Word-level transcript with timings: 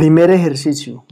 Primer 0.00 0.30
ejercicio. 0.30 1.04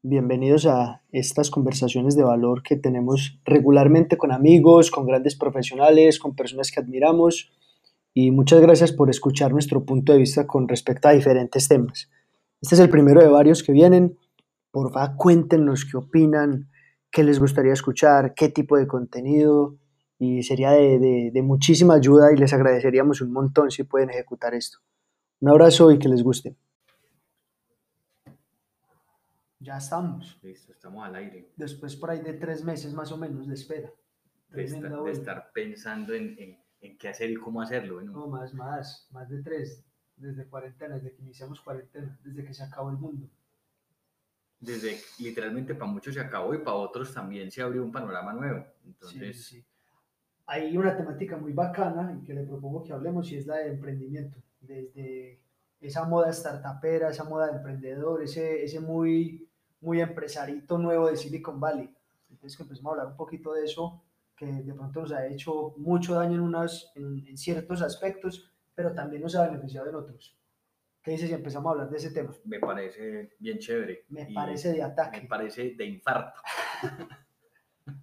Bienvenidos 0.00 0.64
a 0.64 1.02
estas 1.10 1.50
conversaciones 1.50 2.14
de 2.14 2.22
valor 2.22 2.62
que 2.62 2.76
tenemos 2.76 3.36
regularmente 3.44 4.16
con 4.16 4.30
amigos, 4.30 4.92
con 4.92 5.08
grandes 5.08 5.34
profesionales, 5.34 6.20
con 6.20 6.36
personas 6.36 6.70
que 6.70 6.78
admiramos. 6.78 7.50
Y 8.14 8.30
muchas 8.30 8.60
gracias 8.60 8.92
por 8.92 9.10
escuchar 9.10 9.50
nuestro 9.50 9.84
punto 9.84 10.12
de 10.12 10.20
vista 10.20 10.46
con 10.46 10.68
respecto 10.68 11.08
a 11.08 11.14
diferentes 11.14 11.66
temas. 11.66 12.08
Este 12.62 12.76
es 12.76 12.80
el 12.80 12.90
primero 12.90 13.20
de 13.20 13.26
varios 13.26 13.64
que 13.64 13.72
vienen. 13.72 14.16
Por 14.70 14.92
favor, 14.92 15.16
cuéntenos 15.16 15.84
qué 15.84 15.96
opinan, 15.96 16.70
qué 17.10 17.24
les 17.24 17.40
gustaría 17.40 17.72
escuchar, 17.72 18.34
qué 18.34 18.50
tipo 18.50 18.76
de 18.76 18.86
contenido. 18.86 19.78
Y 20.16 20.44
sería 20.44 20.70
de, 20.70 21.32
de 21.34 21.42
muchísima 21.42 21.94
ayuda 21.94 22.32
y 22.32 22.36
les 22.36 22.52
agradeceríamos 22.52 23.20
un 23.20 23.32
montón 23.32 23.72
si 23.72 23.82
pueden 23.82 24.10
ejecutar 24.10 24.54
esto. 24.54 24.78
Un 25.40 25.48
abrazo 25.48 25.90
y 25.90 25.98
que 25.98 26.08
les 26.08 26.22
guste. 26.22 26.54
Ya 29.60 29.78
estamos. 29.78 30.38
Listo, 30.42 30.72
estamos 30.72 31.04
al 31.04 31.16
aire. 31.16 31.52
Después 31.56 31.96
por 31.96 32.10
ahí 32.10 32.20
de 32.20 32.34
tres 32.34 32.62
meses 32.64 32.94
más 32.94 33.10
o 33.10 33.16
menos 33.16 33.48
de 33.48 33.54
espera. 33.54 33.92
De, 34.50 34.64
estar, 34.64 35.02
de 35.02 35.10
estar, 35.10 35.50
pensando 35.52 36.14
en, 36.14 36.36
en, 36.38 36.58
en, 36.80 36.96
qué 36.96 37.08
hacer 37.08 37.30
y 37.30 37.36
cómo 37.36 37.60
hacerlo. 37.60 38.00
¿no? 38.00 38.12
no, 38.12 38.26
más, 38.28 38.54
más, 38.54 39.08
más 39.10 39.28
de 39.28 39.42
tres. 39.42 39.84
Desde 40.16 40.46
cuarentena, 40.46 40.96
desde 40.96 41.14
que 41.14 41.22
iniciamos 41.22 41.60
cuarentena, 41.60 42.18
desde 42.24 42.44
que 42.44 42.54
se 42.54 42.64
acabó 42.64 42.90
el 42.90 42.96
mundo. 42.96 43.28
Desde, 44.60 44.98
literalmente 45.18 45.74
para 45.74 45.90
muchos 45.90 46.14
se 46.14 46.20
acabó 46.20 46.54
y 46.54 46.58
para 46.58 46.76
otros 46.76 47.12
también 47.12 47.50
se 47.50 47.62
abrió 47.62 47.84
un 47.84 47.92
panorama 47.92 48.32
nuevo. 48.32 48.64
Entonces... 48.84 49.44
Sí, 49.44 49.56
sí. 49.56 49.64
Hay 50.46 50.76
una 50.76 50.96
temática 50.96 51.36
muy 51.36 51.52
bacana 51.52 52.18
y 52.18 52.24
que 52.24 52.32
le 52.32 52.42
propongo 52.42 52.82
que 52.82 52.92
hablemos 52.92 53.30
y 53.30 53.36
es 53.36 53.46
la 53.46 53.56
de 53.56 53.68
emprendimiento. 53.68 54.38
Desde 54.60 55.42
esa 55.78 56.04
moda 56.06 56.32
startupera, 56.32 57.10
esa 57.10 57.24
moda 57.24 57.48
de 57.48 57.58
emprendedor, 57.58 58.22
ese, 58.22 58.64
ese 58.64 58.80
muy 58.80 59.47
muy 59.80 60.00
empresarito 60.00 60.78
nuevo 60.78 61.08
de 61.08 61.16
Silicon 61.16 61.60
Valley. 61.60 61.90
Entonces 62.30 62.56
que 62.56 62.62
empezamos 62.62 62.90
a 62.90 62.92
hablar 62.92 63.06
un 63.12 63.16
poquito 63.16 63.52
de 63.52 63.64
eso, 63.64 64.02
que 64.36 64.46
de 64.46 64.74
pronto 64.74 65.00
nos 65.00 65.12
ha 65.12 65.26
hecho 65.26 65.74
mucho 65.76 66.14
daño 66.14 66.34
en, 66.34 66.40
unas, 66.40 66.92
en, 66.94 67.36
ciertos 67.36 67.82
aspectos, 67.82 68.52
pero 68.74 68.92
también 68.92 69.22
nos 69.22 69.34
ha 69.34 69.46
beneficiado 69.46 69.88
en 69.88 69.96
otros. 69.96 70.36
¿Qué 71.02 71.12
dices 71.12 71.28
si 71.28 71.34
empezamos 71.34 71.70
a 71.70 71.72
hablar 71.72 71.90
de 71.90 71.96
ese 71.96 72.10
tema? 72.10 72.30
Me 72.44 72.60
parece 72.60 73.34
bien 73.38 73.58
chévere. 73.58 74.04
Me 74.08 74.26
parece 74.26 74.72
de 74.72 74.82
ataque. 74.82 75.22
Me 75.22 75.28
parece 75.28 75.74
de 75.74 75.84
infarto. 75.86 76.40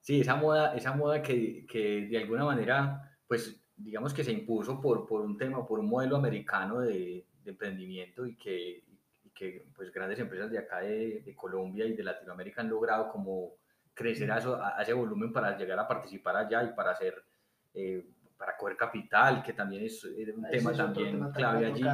sí, 0.00 0.20
esa 0.20 0.34
moda, 0.34 0.74
esa 0.74 0.94
moda 0.94 1.22
que, 1.22 1.64
que, 1.66 2.06
de 2.06 2.18
alguna 2.18 2.44
manera, 2.44 3.16
pues 3.28 3.62
digamos 3.76 4.12
que 4.12 4.24
se 4.24 4.32
impuso 4.32 4.80
por, 4.80 5.06
por 5.06 5.20
un 5.20 5.36
tema, 5.36 5.64
por 5.66 5.78
un 5.78 5.88
modelo 5.88 6.16
americano 6.16 6.80
de, 6.80 7.26
de 7.44 7.50
emprendimiento 7.50 8.26
y 8.26 8.36
que, 8.36 8.82
que 9.36 9.66
pues 9.76 9.92
grandes 9.92 10.18
empresas 10.18 10.50
de 10.50 10.58
acá 10.58 10.80
de, 10.80 11.20
de, 11.24 11.36
Colombia 11.36 11.84
y 11.84 11.92
de 11.92 12.02
Latinoamérica 12.02 12.62
han 12.62 12.70
logrado 12.70 13.10
como 13.10 13.52
crecer 13.92 14.30
a, 14.32 14.38
eso, 14.38 14.60
a, 14.60 14.82
ese 14.82 14.94
volumen 14.94 15.32
para 15.32 15.56
llegar 15.56 15.78
a 15.78 15.86
participar 15.86 16.36
allá 16.36 16.64
y 16.64 16.72
para 16.74 16.92
hacer, 16.92 17.22
eh, 17.74 18.04
para 18.36 18.56
coger 18.56 18.76
capital, 18.76 19.42
que 19.42 19.52
también 19.52 19.84
es, 19.84 20.04
un 20.04 20.46
tema 20.50 20.72
también 20.72 21.30
clave 21.32 21.66
allí, 21.66 21.84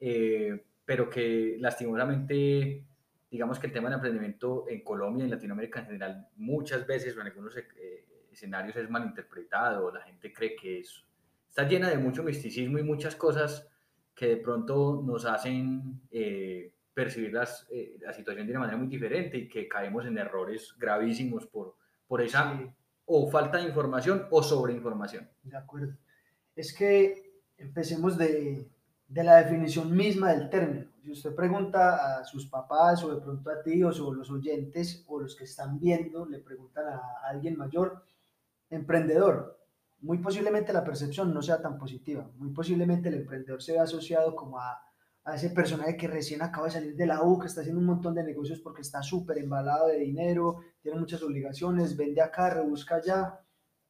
eh, 0.00 0.64
pero 0.84 1.08
que 1.08 1.56
lastimosamente, 1.60 2.84
digamos 3.30 3.58
que 3.58 3.68
el 3.68 3.72
tema 3.72 3.88
del 3.88 3.96
emprendimiento 3.96 4.66
en 4.68 4.82
Colombia 4.82 5.22
y 5.22 5.24
en 5.26 5.30
Latinoamérica 5.30 5.80
en 5.80 5.86
general 5.86 6.28
muchas 6.36 6.86
veces 6.86 7.16
o 7.16 7.20
en 7.20 7.28
algunos 7.28 7.56
eh, 7.56 8.04
escenarios 8.32 8.76
es 8.76 8.90
malinterpretado, 8.90 9.92
la 9.92 10.02
gente 10.02 10.32
cree 10.32 10.56
que 10.56 10.80
es, 10.80 11.04
está 11.48 11.68
llena 11.68 11.88
de 11.88 11.98
mucho 11.98 12.24
misticismo 12.24 12.78
y 12.78 12.82
muchas 12.82 13.14
cosas 13.14 13.68
que 14.18 14.26
de 14.26 14.36
pronto 14.38 15.00
nos 15.06 15.24
hacen 15.24 16.00
eh, 16.10 16.72
percibir 16.92 17.32
las, 17.32 17.68
eh, 17.70 17.96
la 18.00 18.12
situación 18.12 18.48
de 18.48 18.52
una 18.52 18.60
manera 18.60 18.76
muy 18.76 18.88
diferente 18.88 19.38
y 19.38 19.48
que 19.48 19.68
caemos 19.68 20.06
en 20.06 20.18
errores 20.18 20.74
gravísimos 20.76 21.46
por, 21.46 21.76
por 22.08 22.20
esa 22.20 22.58
o 23.06 23.30
falta 23.30 23.58
de 23.58 23.68
información 23.68 24.26
o 24.30 24.42
sobreinformación. 24.42 25.30
De 25.44 25.56
acuerdo. 25.56 25.94
Es 26.56 26.74
que 26.74 27.30
empecemos 27.58 28.18
de, 28.18 28.68
de, 29.06 29.22
la 29.22 29.36
definición 29.36 29.96
misma 29.96 30.32
del 30.32 30.50
término. 30.50 30.88
Si 31.04 31.12
usted 31.12 31.36
pregunta 31.36 32.18
a 32.18 32.24
sus 32.24 32.46
papás 32.46 33.04
o 33.04 33.14
de 33.14 33.20
pronto 33.20 33.50
a 33.50 33.62
ti 33.62 33.84
o 33.84 33.90
los 33.90 34.30
oyentes 34.32 35.04
o 35.06 35.20
los 35.20 35.36
que 35.36 35.44
están 35.44 35.78
viendo, 35.78 36.26
le 36.26 36.40
preguntan 36.40 36.88
a 36.88 37.00
alguien 37.30 37.56
mayor, 37.56 38.02
emprendedor, 38.68 39.57
muy 40.00 40.18
posiblemente 40.18 40.72
la 40.72 40.84
percepción 40.84 41.34
no 41.34 41.42
sea 41.42 41.60
tan 41.60 41.78
positiva. 41.78 42.30
Muy 42.36 42.50
posiblemente 42.50 43.08
el 43.08 43.16
emprendedor 43.16 43.62
se 43.62 43.72
ve 43.72 43.80
asociado 43.80 44.34
como 44.36 44.58
a, 44.58 44.80
a, 45.24 45.34
ese 45.34 45.50
personaje 45.50 45.96
que 45.96 46.08
recién 46.08 46.42
acaba 46.42 46.66
de 46.66 46.72
salir 46.72 46.96
de 46.96 47.06
la 47.06 47.22
U, 47.22 47.38
que 47.38 47.46
está 47.46 47.62
haciendo 47.62 47.80
un 47.80 47.86
montón 47.86 48.14
de 48.14 48.22
negocios 48.22 48.60
porque 48.60 48.82
está 48.82 49.02
súper 49.02 49.38
embalado 49.38 49.88
de 49.88 49.98
dinero, 49.98 50.60
tiene 50.80 50.98
muchas 50.98 51.22
obligaciones, 51.22 51.96
vende 51.96 52.22
acá, 52.22 52.50
rebusca 52.50 52.96
allá. 52.96 53.40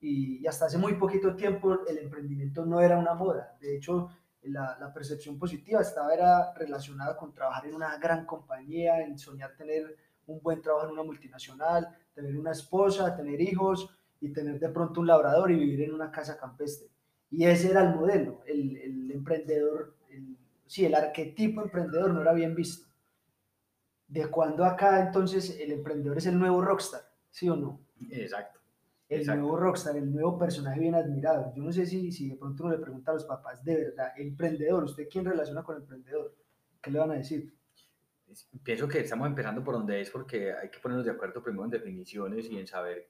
Y, 0.01 0.39
y, 0.43 0.47
hasta 0.47 0.67
hace 0.67 0.79
muy 0.79 0.95
poquito 0.95 1.35
tiempo 1.35 1.85
el 1.87 1.99
emprendimiento 1.99 2.65
no 2.65 2.81
era 2.81 2.99
una 2.99 3.15
moda. 3.15 3.57
De 3.61 3.77
hecho, 3.77 4.09
la, 4.43 4.79
la 4.79 4.93
percepción 4.93 5.39
positiva 5.39 5.81
estaba 5.81 6.15
era 6.15 6.55
relacionada 6.55 7.17
con 7.17 7.35
trabajar 7.35 7.67
en 7.67 7.75
una 7.75 7.99
gran 7.99 8.25
compañía, 8.25 9.03
en 9.03 9.19
soñar 9.19 9.57
tener 9.57 9.97
un 10.27 10.41
buen 10.41 10.63
trabajo 10.63 10.87
en 10.87 10.93
una 10.93 11.03
multinacional, 11.03 11.89
tener 12.15 12.37
una 12.37 12.53
esposa, 12.53 13.17
tener 13.17 13.41
hijos, 13.41 13.91
y 14.21 14.33
tener 14.33 14.59
de 14.59 14.69
pronto 14.69 15.01
un 15.01 15.07
labrador 15.07 15.51
y 15.51 15.57
vivir 15.57 15.83
en 15.83 15.95
una 15.95 16.11
casa 16.11 16.39
campestre. 16.39 16.89
Y 17.31 17.45
ese 17.45 17.71
era 17.71 17.83
el 17.83 17.95
modelo, 17.95 18.43
el, 18.47 18.77
el 18.77 19.11
emprendedor, 19.11 19.95
el, 20.11 20.37
sí, 20.67 20.85
el 20.85 20.95
arquetipo 20.95 21.63
emprendedor 21.63 22.13
no 22.13 22.23
era 22.23 22.33
bien 22.33 22.55
visto. 22.55 22.89
¿De 24.07 24.27
cuando 24.29 24.65
acá 24.65 25.01
entonces 25.05 25.59
el 25.61 25.71
emprendedor 25.73 26.17
es 26.17 26.27
el 26.27 26.39
nuevo 26.39 26.63
rockstar? 26.63 27.03
¿Sí 27.31 27.49
o 27.49 27.57
no? 27.57 27.81
Exacto. 28.11 28.59
El 29.09 29.27
nuevo 29.27 29.57
rockstar, 29.57 29.97
el 29.97 30.11
nuevo 30.11 30.39
personaje 30.39 30.81
bien 30.81 30.95
admirado. 30.95 31.53
Yo 31.55 31.63
no 31.63 31.73
sé 31.73 31.87
si, 31.87 32.11
si 32.13 32.31
de 32.31 32.37
pronto 32.37 32.65
uno 32.65 32.73
le 32.73 32.83
pregunta 32.83 33.11
a 33.11 33.15
los 33.15 33.25
papás, 33.25 33.65
de 33.65 33.77
verdad, 33.77 34.13
emprendedor, 34.17 34.85
¿usted 34.85 35.09
quién 35.11 35.25
relaciona 35.25 35.63
con 35.63 35.77
el 35.77 35.83
emprendedor? 35.83 36.35
¿Qué 36.81 36.91
le 36.91 36.99
van 36.99 37.11
a 37.11 37.15
decir? 37.15 37.53
Pienso 38.63 38.89
que 38.89 39.01
estamos 39.01 39.27
empezando 39.27 39.65
por 39.65 39.75
donde 39.75 40.01
es 40.01 40.11
porque 40.11 40.53
hay 40.53 40.69
que 40.71 40.79
ponernos 40.79 41.07
de 41.07 41.13
acuerdo 41.13 41.43
primero 41.43 41.65
en 41.65 41.71
definiciones 41.71 42.51
y 42.51 42.59
en 42.59 42.67
saber 42.67 43.09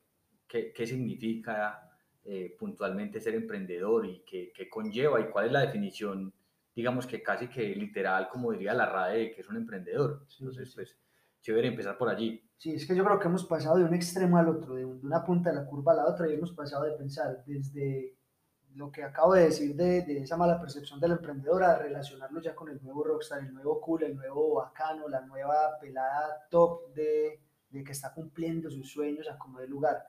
qué, 0.48 0.72
qué 0.72 0.86
significa 0.86 1.88
eh, 2.25 2.56
puntualmente 2.59 3.20
ser 3.20 3.34
emprendedor 3.34 4.06
y 4.06 4.22
qué, 4.26 4.53
qué, 4.54 4.69
conlleva 4.69 5.20
y 5.20 5.31
cuál 5.31 5.47
es 5.47 5.53
la 5.53 5.60
definición, 5.60 6.32
digamos 6.75 7.06
que 7.06 7.22
casi 7.22 7.48
que 7.48 7.75
literal, 7.75 8.28
como 8.28 8.53
diría 8.53 8.75
la 8.75 8.87
RAE, 8.87 9.32
que 9.32 9.42
es 9.42 9.48
un 9.48 9.56
emprendedor. 9.56 10.26
Entonces, 10.38 10.72
pues, 10.75 10.97
chévere 11.41 11.69
empezar 11.69 11.97
por 11.97 12.08
allí. 12.08 12.42
Sí, 12.56 12.75
es 12.75 12.87
que 12.87 12.97
yo 12.97 13.04
creo 13.04 13.19
que 13.19 13.28
hemos 13.28 13.44
pasado 13.44 13.78
de 13.78 13.84
un 13.84 13.94
extremo 13.94 14.37
al 14.37 14.48
otro, 14.48 14.75
de, 14.75 14.84
una 14.84 15.25
punta 15.25 15.50
de 15.50 15.56
la 15.56 15.66
curva 15.66 15.92
a 15.92 15.97
la 15.97 16.06
otra, 16.06 16.28
y 16.28 16.34
hemos 16.34 16.53
pasado 16.53 16.84
de 16.84 16.92
pensar 16.92 17.44
desde 17.47 18.16
lo 18.75 18.92
que 18.92 19.03
acabo 19.03 19.34
de 19.34 19.44
decir 19.44 19.75
de, 19.75 20.03
de, 20.03 20.19
esa 20.19 20.37
mala 20.37 20.60
percepción 20.60 21.00
del 21.00 21.12
emprendedor 21.12 21.64
a 21.64 21.78
relacionarlo 21.78 22.41
ya 22.41 22.54
con 22.54 22.69
el 22.69 22.82
nuevo 22.82 23.04
rockstar, 23.04 23.41
el 23.41 23.54
nuevo 23.54 23.81
cool, 23.81 24.03
el 24.03 24.14
nuevo 24.14 24.56
bacano, 24.56 25.08
la 25.08 25.22
nueva 25.22 25.78
pelada 25.81 26.47
top 26.50 26.92
de, 26.92 27.41
de 27.70 27.84
que 27.84 27.92
está 27.92 28.12
cumpliendo 28.12 28.70
sus 28.70 28.91
sueños 28.91 29.28
a 29.31 29.38
como 29.38 29.60
de 29.60 29.69
lugar. 29.69 30.04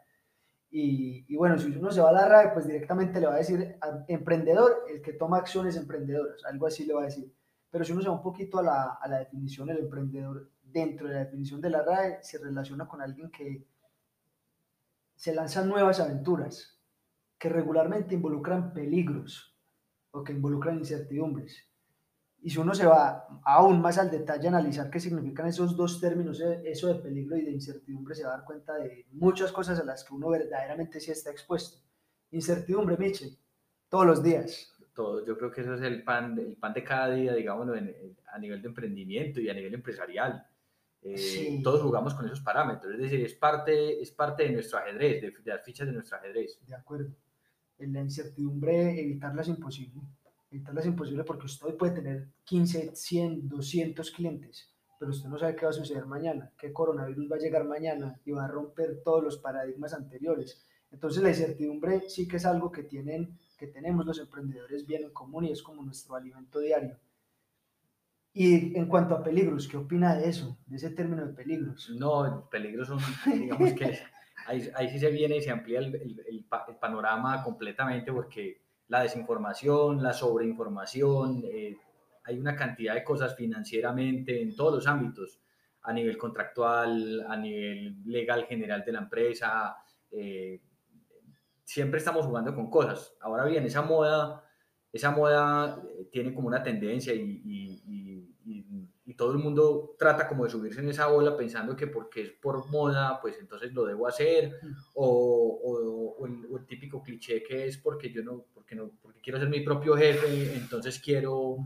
Y, 0.72 1.36
bueno, 1.36 1.58
si 1.58 1.68
uno 1.68 1.92
se 1.92 2.02
va 2.02 2.10
a 2.10 2.14
la 2.14 2.28
RAE, 2.28 2.54
pues 2.54 2.68
directamente 2.68 3.20
le 3.20 3.26
va 3.28 3.34
a 3.34 3.38
decir 3.38 3.78
emprendedor, 4.08 4.86
el 4.88 5.02
que 5.02 5.14
toma 5.14 5.38
acciones 5.38 5.76
emprendedoras, 5.76 6.46
algo 6.46 6.68
así 6.68 6.86
le 6.86 6.94
va 6.94 7.02
a 7.02 7.06
decir. 7.06 7.34
Pero 7.72 7.84
si 7.84 7.92
uno 7.92 8.02
se 8.02 8.08
va 8.08 8.16
un 8.16 8.22
poquito 8.22 8.60
a 8.60 8.64
la, 8.64 8.84
a 9.02 9.08
la 9.08 9.20
definición, 9.20 9.70
el 9.70 9.80
emprendedor 9.80 10.52
dentro 10.62 11.08
de 11.08 11.16
la 11.16 11.20
definición 11.22 11.60
de 11.62 11.70
la 11.72 11.82
RAE 11.82 12.20
se 12.22 12.38
relaciona 12.38 12.88
con 12.88 13.02
alguien 13.02 13.32
que 13.32 13.66
se 15.16 15.34
lanza 15.34 15.66
nuevas 15.66 16.00
aventuras, 16.00 16.80
que 17.38 17.50
regularmente 17.50 18.16
involucran 18.16 18.74
peligros 18.74 19.58
o 20.12 20.24
que 20.24 20.34
involucran 20.34 20.78
incertidumbres. 20.78 21.69
Y 22.42 22.50
si 22.50 22.58
uno 22.58 22.74
se 22.74 22.86
va 22.86 23.28
aún 23.44 23.82
más 23.82 23.98
al 23.98 24.10
detalle 24.10 24.48
a 24.48 24.52
analizar 24.52 24.90
qué 24.90 25.00
significan 25.00 25.48
esos 25.48 25.76
dos 25.76 26.00
términos, 26.00 26.40
eh, 26.40 26.62
eso 26.66 26.88
de 26.88 26.96
peligro 26.96 27.36
y 27.36 27.44
de 27.44 27.52
incertidumbre, 27.52 28.16
se 28.16 28.24
va 28.24 28.34
a 28.34 28.38
dar 28.38 28.46
cuenta 28.46 28.76
de 28.76 29.06
muchas 29.12 29.52
cosas 29.52 29.80
a 29.80 29.84
las 29.84 30.04
que 30.04 30.14
uno 30.14 30.30
verdaderamente 30.30 31.00
sí 31.00 31.12
está 31.12 31.32
expuesto. 31.32 31.80
Incertidumbre, 32.32 32.96
Miche, 32.98 33.38
todos 33.90 34.06
los 34.06 34.24
días. 34.24 34.74
Todo, 34.94 35.26
yo 35.26 35.38
creo 35.38 35.52
que 35.52 35.62
eso 35.62 35.74
es 35.76 35.82
el 35.82 36.04
pan, 36.04 36.38
el 36.40 36.56
pan 36.56 36.74
de 36.74 36.84
cada 36.84 37.12
día, 37.12 37.34
digamos, 37.34 37.68
a 38.28 38.40
nivel 38.40 38.62
de 38.62 38.68
emprendimiento 38.68 39.42
y 39.42 39.50
a 39.50 39.54
nivel 39.54 39.74
empresarial. 39.74 40.46
Eh, 41.02 41.62
todos 41.64 41.82
jugamos 41.82 42.14
con 42.14 42.26
esos 42.26 42.42
parámetros, 42.42 42.94
es 42.94 43.00
decir, 43.00 43.22
es 43.22 43.34
parte, 43.34 44.02
es 44.02 44.12
parte 44.12 44.44
de 44.44 44.52
nuestro 44.52 44.80
ajedrez, 44.80 45.22
de, 45.22 45.32
de 45.32 45.52
las 45.52 45.64
fichas 45.64 45.88
de 45.88 45.94
nuestro 45.94 46.18
ajedrez. 46.18 46.60
De 46.66 46.76
acuerdo. 46.76 47.10
En 47.78 47.94
la 47.94 48.02
incertidumbre, 48.02 49.00
evitarla 49.00 49.42
es 49.42 49.48
imposible 49.48 50.02
evitarla 50.52 50.82
es 50.82 50.88
imposible 50.88 51.24
porque 51.24 51.46
usted 51.46 51.76
puede 51.76 51.94
tener 51.94 52.28
15, 52.44 52.96
100, 52.96 53.50
200 53.50 54.12
clientes, 54.12 54.74
pero 54.98 55.12
usted 55.12 55.30
no 55.30 55.38
sabe 55.38 55.56
qué 55.56 55.66
va 55.66 55.72
a 55.72 55.74
suceder 55.74 56.06
mañana, 56.06 56.52
qué 56.58 56.74
coronavirus 56.74 57.32
va 57.32 57.36
a 57.36 57.40
llegar 57.40 57.66
mañana 57.66 58.20
y 58.26 58.32
va 58.32 58.46
a 58.46 58.48
romper 58.48 59.02
todos 59.04 59.24
los 59.24 59.38
paradigmas 59.38 59.94
anteriores. 59.94 60.66
Entonces 60.92 61.22
la 61.22 61.30
incertidumbre 61.30 62.10
sí 62.10 62.28
que 62.28 62.38
es 62.38 62.46
algo 62.46 62.72
que, 62.72 62.84
tienen, 62.84 63.38
que 63.58 63.68
tenemos 63.68 64.06
los 64.06 64.20
emprendedores 64.20 64.86
bien 64.86 65.04
en 65.04 65.12
común 65.12 65.46
y 65.46 65.52
es 65.52 65.62
como 65.62 65.84
nuestro 65.84 66.16
alimento 66.16 66.60
diario. 66.60 66.98
Y 68.34 68.78
en 68.78 68.88
cuanto 68.88 69.16
a 69.16 69.24
peligros, 69.24 69.68
¿qué 69.68 69.78
opina 69.78 70.16
de 70.16 70.30
eso, 70.30 70.58
de 70.68 70.78
ese 70.78 70.92
término 70.92 71.26
de 71.26 71.34
peligros? 71.34 71.90
No, 71.98 72.48
peligros 72.50 72.88
son, 72.88 73.00
digamos 73.40 73.74
que 73.74 74.00
ahí, 74.46 74.70
ahí, 74.76 74.90
sí 74.90 75.00
se 75.00 75.10
viene 75.10 75.38
y 75.38 75.42
se 75.42 75.52
amplía 75.52 75.80
el, 75.80 75.96
el, 75.96 76.26
el, 76.28 76.46
panorama 76.80 77.44
completamente 77.44 78.12
porque 78.12 78.62
la 78.90 79.02
desinformación, 79.04 80.04
la 80.04 80.14
sobreinformación, 80.14 81.44
eh, 81.46 81.78
hay 82.26 82.40
una 82.40 82.56
cantidad 82.56 82.96
de 82.96 83.04
cosas 83.04 83.36
financieramente 83.36 84.42
en 84.42 84.56
todos 84.56 84.74
los 84.76 84.88
ámbitos, 84.88 85.40
a 85.84 85.94
nivel 85.94 86.18
contractual, 86.18 87.26
a 87.28 87.38
nivel 87.38 88.04
legal 88.06 88.46
general 88.46 88.84
de 88.86 88.92
la 88.92 89.00
empresa. 89.00 89.78
Eh, 90.12 90.60
siempre 91.64 92.00
estamos 92.00 92.26
jugando 92.26 92.54
con 92.54 92.70
cosas. 92.70 93.16
Ahora 93.22 93.46
bien, 93.46 93.64
esa 93.64 93.84
moda, 93.84 94.44
esa 94.92 95.12
moda 95.12 95.82
eh, 95.88 96.10
tiene 96.12 96.34
como 96.34 96.48
una 96.48 96.62
tendencia 96.62 97.14
y, 97.14 98.09
todo 99.20 99.34
el 99.34 99.38
mundo 99.38 99.98
trata 100.00 100.30
como 100.30 100.46
de 100.46 100.50
subirse 100.50 100.80
en 100.80 100.88
esa 100.88 101.10
ola 101.10 101.36
pensando 101.36 101.76
que 101.76 101.88
porque 101.88 102.22
es 102.22 102.32
por 102.32 102.70
moda, 102.70 103.20
pues 103.20 103.38
entonces 103.38 103.74
lo 103.74 103.84
debo 103.84 104.08
hacer, 104.08 104.58
mm. 104.64 104.76
o, 104.94 106.16
o, 106.18 106.26
el, 106.26 106.48
el, 106.50 106.66
típico 106.66 107.04
cliché 107.04 107.44
que 107.44 107.68
es 107.68 107.78
porque 107.78 108.14
yo 108.14 108.24
no, 108.24 108.46
porque 108.54 108.76
no, 108.76 108.90
porque 109.02 109.20
quiero 109.20 109.38
ser 109.38 109.50
mi 109.50 109.60
propio 109.60 109.98
jefe, 109.98 110.56
entonces 110.56 111.00
quiero 111.00 111.58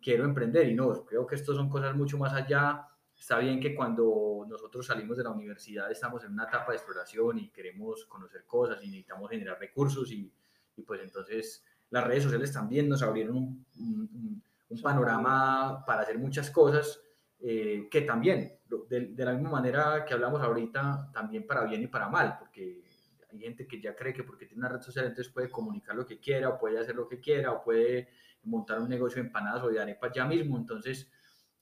quiero 0.00 0.24
emprender 0.24 0.66
y 0.70 0.74
no, 0.74 1.04
creo 1.04 1.26
que 1.26 1.34
esto 1.34 1.54
son 1.54 1.68
cosas 1.68 1.94
mucho 1.94 2.16
más 2.16 2.32
allá. 2.32 2.88
Está 3.14 3.38
bien 3.38 3.60
que 3.60 3.74
cuando 3.74 4.46
nosotros 4.48 4.86
salimos 4.86 5.18
de 5.18 5.24
la 5.24 5.32
universidad 5.32 5.90
estamos 5.90 6.24
en 6.24 6.32
una 6.32 6.44
etapa 6.44 6.72
de 6.72 6.78
exploración 6.78 7.38
y 7.40 7.50
queremos 7.50 8.06
conocer 8.06 8.46
cosas 8.46 8.82
y 8.82 8.86
necesitamos 8.86 9.28
generar 9.28 9.60
recursos 9.60 10.10
y, 10.10 10.32
y 10.78 10.82
pues 10.82 11.02
entonces 11.02 11.62
las 11.90 12.04
redes 12.04 12.22
sociales 12.22 12.50
también 12.54 12.88
nos 12.88 13.02
abrieron 13.02 13.36
un, 13.36 13.66
un, 13.78 14.10
un 14.14 14.42
panorama 14.80 15.84
para 15.84 16.02
hacer 16.02 16.18
muchas 16.18 16.50
cosas 16.50 17.00
eh, 17.40 17.88
que 17.90 18.02
también, 18.02 18.58
de, 18.88 19.24
la 19.24 19.32
misma 19.32 19.50
manera 19.50 20.04
que 20.04 20.14
hablamos 20.14 20.40
ahorita, 20.40 21.10
también 21.12 21.46
para 21.46 21.64
bien 21.64 21.82
y 21.82 21.86
para 21.88 22.08
mal, 22.08 22.36
porque 22.38 22.84
hay 23.30 23.40
gente 23.40 23.66
que 23.66 23.80
ya 23.80 23.96
cree 23.96 24.12
que 24.12 24.24
porque 24.24 24.46
tiene 24.46 24.60
una 24.60 24.68
red 24.68 24.80
social 24.80 25.06
entonces 25.06 25.32
puede 25.32 25.50
comunicar 25.50 25.96
lo 25.96 26.06
que 26.06 26.20
quiera 26.20 26.50
o 26.50 26.58
puede 26.58 26.78
hacer 26.78 26.94
lo 26.94 27.08
que 27.08 27.18
quiera 27.18 27.52
o 27.52 27.64
puede 27.64 28.10
montar 28.44 28.80
un 28.80 28.88
negocio 28.88 29.20
de 29.20 29.28
empanadas 29.28 29.62
o 29.62 29.68
de 29.68 29.80
arepas 29.80 30.12
ya 30.14 30.24
mismo. 30.24 30.56
Entonces, 30.56 31.10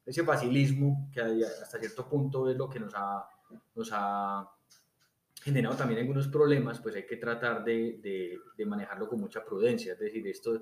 ese 0.04 0.24
facilismo 0.24 1.08
que 1.12 1.20
hasta 1.20 1.78
cierto 1.78 2.08
punto 2.08 2.50
es 2.50 2.56
lo 2.56 2.68
que 2.68 2.80
nos 2.80 2.92
ha, 2.94 3.28
nos 3.74 3.92
generado 5.42 5.76
también 5.76 6.00
algunos 6.00 6.28
problemas, 6.28 6.80
pues 6.80 6.94
hay 6.96 7.06
que 7.06 7.16
tratar 7.16 7.64
de, 7.64 8.38
de, 8.56 8.66
manejarlo 8.66 9.08
con 9.08 9.20
mucha 9.20 9.44
prudencia. 9.44 9.94
Es 9.94 9.98
decir, 9.98 10.26
esto, 10.26 10.60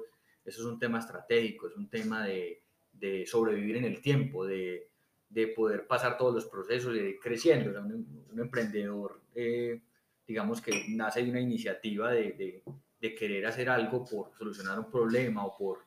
eso 0.48 0.60
es 0.62 0.66
un 0.66 0.78
tema 0.78 0.98
estratégico, 0.98 1.68
es 1.68 1.76
un 1.76 1.88
tema 1.88 2.24
de, 2.24 2.62
de 2.92 3.26
sobrevivir 3.26 3.76
en 3.76 3.84
el 3.84 4.00
tiempo, 4.00 4.46
de, 4.46 4.88
de, 5.28 5.48
poder 5.48 5.86
pasar 5.86 6.16
todos 6.16 6.34
los 6.34 6.46
procesos 6.46 6.94
y 6.96 7.00
de 7.00 7.10
ir 7.10 7.18
creciendo. 7.20 7.78
un, 7.80 8.40
emprendedor, 8.40 9.20
eh, 9.34 9.80
digamos 10.26 10.60
que 10.60 10.86
nace 10.90 11.22
de 11.22 11.30
una 11.30 11.40
iniciativa 11.40 12.12
de, 12.12 12.62
de, 13.00 13.14
querer 13.14 13.46
hacer 13.46 13.68
algo 13.68 14.04
por 14.04 14.32
solucionar 14.36 14.78
un 14.78 14.90
problema 14.90 15.44
o 15.44 15.56
por 15.56 15.86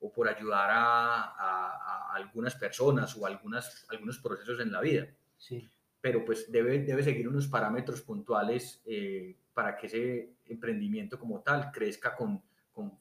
o 0.00 0.12
por 0.12 0.28
ayudar 0.28 0.70
a, 0.70 1.34
a, 1.36 2.14
algunas 2.14 2.54
personas 2.54 3.16
o 3.16 3.26
algunas, 3.26 3.84
algunos 3.88 4.18
procesos 4.18 4.60
en 4.60 4.70
la 4.70 4.80
vida. 4.80 5.08
Sí. 5.36 5.68
Pero 6.00 6.24
pues 6.24 6.50
debe, 6.52 6.78
debe 6.80 7.02
seguir 7.02 7.28
unos 7.28 7.48
parámetros 7.48 8.02
puntuales 8.02 8.80
eh, 8.86 9.36
para 9.52 9.76
que 9.76 9.88
ese 9.88 10.28
emprendimiento 10.46 11.18
como 11.18 11.40
tal 11.40 11.72
crezca 11.72 12.14
con, 12.14 12.40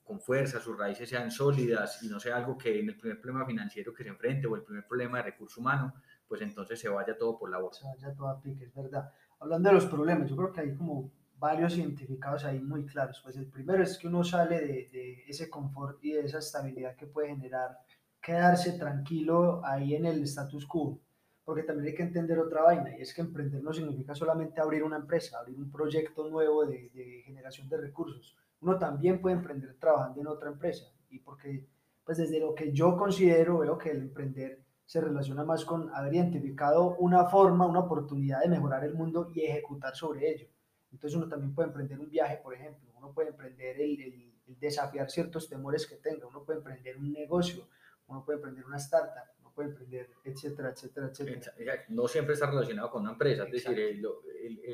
con, 0.03 0.19
fuerza, 0.19 0.59
sus 0.59 0.77
raíces 0.77 1.09
sean 1.09 1.29
sólidas 1.29 2.01
y 2.01 2.07
no 2.07 2.19
sea 2.19 2.37
algo 2.37 2.57
que 2.57 2.79
en 2.79 2.89
el 2.89 2.97
primer 2.97 3.21
problema 3.21 3.45
financiero 3.45 3.93
que 3.93 4.03
se 4.03 4.09
enfrente 4.09 4.47
o 4.47 4.55
el 4.55 4.63
primer 4.63 4.85
problema 4.87 5.17
de 5.17 5.23
recurso 5.23 5.61
humano, 5.61 5.93
pues 6.27 6.41
entonces 6.41 6.79
se 6.79 6.89
vaya 6.89 7.17
todo 7.17 7.37
por 7.37 7.49
la 7.49 7.59
bolsa. 7.59 7.81
Se 7.81 7.87
vaya 7.87 8.15
todo 8.15 8.29
a 8.29 8.41
pique, 8.41 8.65
es 8.65 8.73
verdad. 8.73 9.11
Hablando 9.39 9.69
de 9.69 9.75
los 9.75 9.85
problemas, 9.85 10.29
yo 10.29 10.35
creo 10.35 10.51
que 10.51 10.61
hay 10.61 10.75
como 10.75 11.11
varios 11.37 11.77
identificados 11.77 12.43
ahí 12.43 12.59
muy 12.59 12.85
claros. 12.85 13.21
Pues 13.23 13.37
el 13.37 13.45
primero 13.47 13.83
es 13.83 13.97
que 13.97 14.07
uno 14.07 14.23
sale 14.23 14.59
de, 14.59 15.23
ese 15.27 15.49
confort 15.49 16.03
y 16.03 16.13
de 16.13 16.21
esa 16.21 16.39
estabilidad 16.39 16.95
que 16.95 17.05
puede 17.05 17.29
generar 17.29 17.77
quedarse 18.19 18.73
tranquilo 18.73 19.61
ahí 19.63 19.95
en 19.95 20.05
el 20.05 20.23
status 20.23 20.65
quo. 20.65 20.99
Porque 21.45 21.63
también 21.63 21.89
hay 21.89 21.95
que 21.95 22.03
entender 22.03 22.39
otra 22.39 22.63
vaina, 22.63 22.97
y 22.97 23.01
es 23.01 23.13
que 23.13 23.21
emprender 23.21 23.63
no 23.63 23.71
significa 23.71 24.13
solamente 24.13 24.59
abrir 24.59 24.83
una 24.83 24.97
empresa, 24.97 25.39
abrir 25.39 25.57
un 25.57 25.71
proyecto 25.71 26.27
nuevo 26.27 26.65
de 26.65 27.21
generación 27.25 27.69
de 27.69 27.77
recursos. 27.77 28.35
Uno 28.61 28.77
también 28.77 29.21
puede 29.21 29.35
emprender 29.35 29.75
trabajando 29.79 30.21
en 30.21 30.27
otra 30.27 30.49
empresa. 30.49 30.91
Y 31.09 31.19
porque, 31.19 31.67
pues 32.03 32.17
desde 32.17 32.39
lo 32.39 32.53
que 32.55 32.71
yo 32.71 32.97
considero, 32.97 33.59
veo 33.59 33.77
que 33.77 33.91
el 33.91 33.97
emprender 33.97 34.63
se 34.85 35.01
relaciona 35.01 35.43
más 35.43 35.65
con 35.65 35.93
haber 35.93 36.15
identificado 36.15 36.95
una 36.95 37.25
forma, 37.25 37.65
una 37.65 37.81
oportunidad 37.81 38.41
de 38.41 38.47
mejorar 38.47 38.85
el 38.85 38.93
mundo 38.93 39.31
y 39.33 39.41
ejecutar 39.41 39.95
sobre 39.95 40.31
ello. 40.31 40.47
Entonces 40.91 41.17
uno 41.17 41.27
también 41.27 41.53
puede 41.53 41.67
emprender 41.67 41.99
un 41.99 42.09
viaje, 42.09 42.37
por 42.37 42.53
ejemplo, 42.53 42.89
uno 42.95 43.11
puede 43.13 43.29
emprender 43.29 43.79
el, 43.81 44.01
el, 44.01 44.33
el, 44.47 44.59
desafiar 44.59 45.11
ciertos 45.11 45.49
temores 45.49 45.85
que 45.85 45.97
tenga, 45.97 46.25
uno 46.25 46.43
puede 46.45 46.59
emprender 46.59 46.97
un 46.97 47.11
negocio, 47.11 47.67
uno 48.07 48.23
puede 48.23 48.37
emprender 48.37 48.65
una 48.65 48.77
startup, 48.77 49.29
uno 49.41 49.51
puede 49.53 49.69
emprender, 49.69 50.09
etcétera, 50.23 50.69
etcétera, 50.69 51.07
etcétera. 51.07 51.51
No 51.89 52.07
siempre 52.07 52.33
está 52.33 52.49
relacionado 52.49 52.89
con 52.89 53.01
una 53.01 53.11
empresa, 53.11 53.43
es 53.43 53.51
decir, 53.51 53.77
el, 53.77 54.07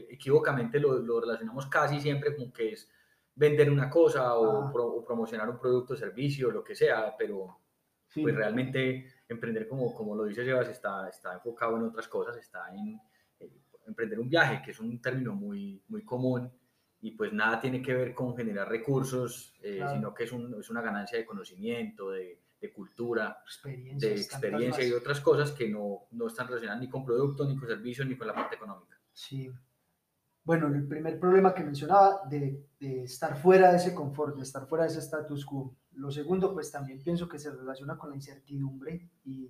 equivocamente 0.09 0.79
lo, 0.79 0.99
lo, 0.99 1.19
relacionamos 1.19 1.65
casi 1.65 1.99
siempre 1.99 2.35
con 2.35 2.51
que 2.51 2.73
es 2.73 2.87
vender 3.35 3.69
una 3.69 3.89
cosa 3.89 4.35
o, 4.35 4.71
pro, 4.71 4.85
o 4.87 5.05
promocionar 5.05 5.49
un 5.49 5.59
producto, 5.59 5.95
servicio, 5.95 6.51
lo 6.51 6.63
que 6.63 6.75
sea, 6.75 7.15
pero 7.17 7.59
sí. 8.07 8.21
pues 8.21 8.35
realmente 8.35 9.07
emprender, 9.27 9.67
como, 9.67 9.93
como 9.93 10.15
lo 10.15 10.25
dice 10.25 10.45
Sebas, 10.45 10.69
está, 10.69 11.09
está 11.09 11.33
enfocado 11.33 11.77
en 11.77 11.83
otras 11.83 12.07
cosas, 12.07 12.37
está 12.37 12.73
en 12.75 12.99
emprender 13.87 14.19
un 14.19 14.29
viaje, 14.29 14.61
que 14.63 14.71
es 14.71 14.79
un 14.79 15.01
término 15.01 15.33
muy, 15.33 15.83
muy 15.87 16.03
común 16.03 16.51
y 17.01 17.11
pues 17.11 17.33
nada 17.33 17.59
tiene 17.59 17.81
que 17.81 17.93
ver 17.93 18.13
con 18.13 18.35
generar 18.35 18.69
recursos, 18.69 19.53
eh, 19.61 19.77
claro. 19.77 19.93
sino 19.93 20.13
que 20.13 20.23
es, 20.23 20.31
un, 20.31 20.57
es, 20.57 20.69
una 20.69 20.81
ganancia 20.81 21.17
de 21.17 21.25
conocimiento, 21.25 22.11
de, 22.11 22.39
de 22.61 22.71
cultura, 22.71 23.43
de 23.95 24.13
experiencia 24.13 24.87
y 24.87 24.93
otras 24.93 25.19
cosas 25.19 25.51
que 25.51 25.67
no, 25.67 26.07
no 26.11 26.27
están 26.27 26.47
relacionadas 26.47 26.81
ni 26.81 26.89
con 26.89 27.03
productos, 27.03 27.49
ni 27.49 27.57
con 27.57 27.67
servicios, 27.67 28.07
ni 28.07 28.15
con 28.15 28.27
la 28.27 28.33
parte 28.33 28.55
económica. 28.55 28.97
Sí. 29.11 29.51
Bueno, 30.43 30.67
el 30.67 30.87
primer 30.87 31.19
problema 31.19 31.53
que 31.53 31.63
mencionaba 31.63 32.21
de, 32.29 32.67
de, 32.79 33.03
estar 33.03 33.37
fuera 33.37 33.71
de 33.71 33.77
ese 33.77 33.93
confort, 33.93 34.35
de 34.35 34.43
estar 34.43 34.67
fuera 34.67 34.83
de 34.83 34.91
ese 34.91 34.99
status 34.99 35.45
quo. 35.45 35.75
Lo 35.93 36.11
segundo, 36.11 36.53
pues 36.53 36.71
también 36.71 37.01
pienso 37.01 37.29
que 37.29 37.39
se 37.39 37.51
relaciona 37.51 37.97
con 37.97 38.09
la 38.09 38.15
incertidumbre 38.17 39.09
y 39.23 39.49